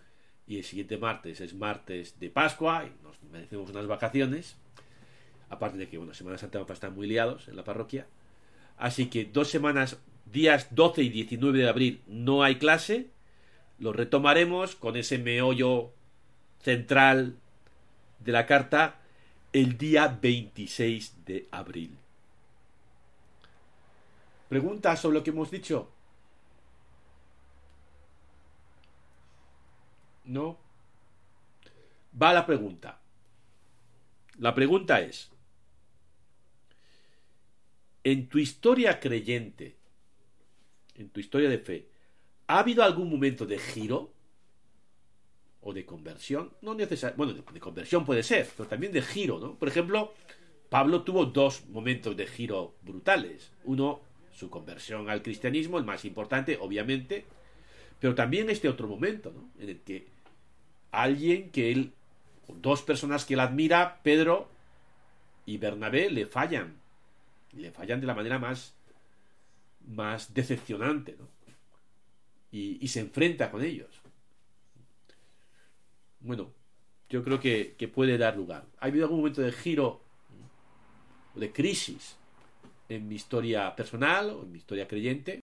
y 0.47 0.57
el 0.57 0.63
siguiente 0.63 0.97
martes 0.97 1.39
es 1.39 1.53
martes 1.53 2.19
de 2.19 2.31
Pascua 2.31 2.85
y 2.87 3.03
nos 3.03 3.21
merecemos 3.31 3.69
unas 3.69 3.85
vacaciones. 3.85 4.55
Aparte 5.51 5.77
de 5.77 5.87
que, 5.87 5.99
bueno, 5.99 6.15
Semana 6.15 6.39
Santa 6.39 6.57
vamos 6.57 6.71
a 6.71 6.73
estar 6.73 6.89
muy 6.89 7.05
liados 7.05 7.47
en 7.47 7.57
la 7.57 7.63
parroquia. 7.63 8.07
Así 8.75 9.05
que 9.05 9.23
dos 9.23 9.49
semanas, 9.49 9.99
días 10.25 10.73
12 10.73 11.03
y 11.03 11.09
19 11.09 11.59
de 11.59 11.69
abril, 11.69 12.01
no 12.07 12.41
hay 12.41 12.55
clase. 12.55 13.11
Lo 13.77 13.93
retomaremos 13.93 14.75
con 14.75 14.97
ese 14.97 15.19
meollo 15.19 15.91
central 16.59 17.35
de 18.17 18.31
la 18.31 18.47
carta 18.47 18.95
el 19.53 19.77
día 19.77 20.07
26 20.07 21.23
de 21.27 21.47
abril. 21.51 21.99
¿Preguntas 24.55 25.01
sobre 25.01 25.17
lo 25.17 25.21
que 25.21 25.31
hemos 25.31 25.51
dicho? 25.51 25.91
¿No? 30.23 30.57
Va 32.21 32.31
la 32.31 32.45
pregunta. 32.45 33.01
La 34.39 34.55
pregunta 34.55 35.01
es, 35.01 35.29
en 38.05 38.29
tu 38.29 38.39
historia 38.39 38.97
creyente, 39.01 39.75
en 40.93 41.09
tu 41.09 41.19
historia 41.19 41.49
de 41.49 41.59
fe, 41.59 41.89
¿ha 42.47 42.59
habido 42.59 42.81
algún 42.81 43.09
momento 43.09 43.45
de 43.45 43.59
giro? 43.59 44.13
¿O 45.63 45.73
de 45.73 45.85
conversión? 45.85 46.53
No 46.61 46.75
necesariamente. 46.75 47.17
Bueno, 47.17 47.51
de, 47.51 47.59
conversión 47.59 48.05
puede 48.05 48.23
ser, 48.23 48.49
pero 48.55 48.69
también 48.69 48.93
de 48.93 49.01
giro, 49.01 49.37
¿no? 49.37 49.55
Por 49.55 49.67
ejemplo, 49.67 50.13
Pablo 50.69 51.03
tuvo 51.03 51.25
dos 51.25 51.65
momentos 51.67 52.15
de 52.15 52.25
giro 52.25 52.75
brutales. 52.83 53.51
Uno, 53.65 54.14
su 54.35 54.49
conversión 54.49 55.09
al 55.09 55.21
cristianismo, 55.21 55.77
el 55.77 55.85
más 55.85 56.05
importante, 56.05 56.57
obviamente, 56.59 57.25
pero 57.99 58.13
también 58.15 58.49
este 58.49 58.67
otro 58.67 58.87
momento, 58.87 59.31
¿no? 59.31 59.49
En 59.61 59.69
el 59.69 59.79
que 59.79 60.07
alguien 60.91 61.51
que 61.51 61.71
él, 61.71 61.93
dos 62.47 62.81
personas 62.81 63.25
que 63.25 63.35
él 63.35 63.39
admira, 63.39 64.01
Pedro 64.03 64.49
y 65.45 65.57
Bernabé, 65.57 66.09
le 66.09 66.25
fallan. 66.25 66.75
Le 67.53 67.71
fallan 67.71 68.01
de 68.01 68.07
la 68.07 68.13
manera 68.13 68.37
más, 68.37 68.73
más 69.87 70.33
decepcionante, 70.33 71.15
¿no? 71.17 71.27
Y, 72.51 72.77
y 72.81 72.87
se 72.89 72.99
enfrenta 72.99 73.51
con 73.51 73.63
ellos. 73.63 73.89
Bueno, 76.19 76.51
yo 77.09 77.23
creo 77.23 77.39
que, 77.39 77.75
que, 77.77 77.87
puede 77.87 78.17
dar 78.17 78.35
lugar. 78.35 78.65
¿Ha 78.79 78.87
habido 78.87 79.05
algún 79.05 79.19
momento 79.19 79.41
de 79.41 79.51
giro, 79.51 80.01
de 81.35 81.51
crisis 81.51 82.17
en 82.89 83.07
mi 83.07 83.15
historia 83.15 83.75
personal 83.75 84.29
o 84.29 84.43
en 84.43 84.51
mi 84.51 84.57
historia 84.57 84.87
creyente, 84.87 85.41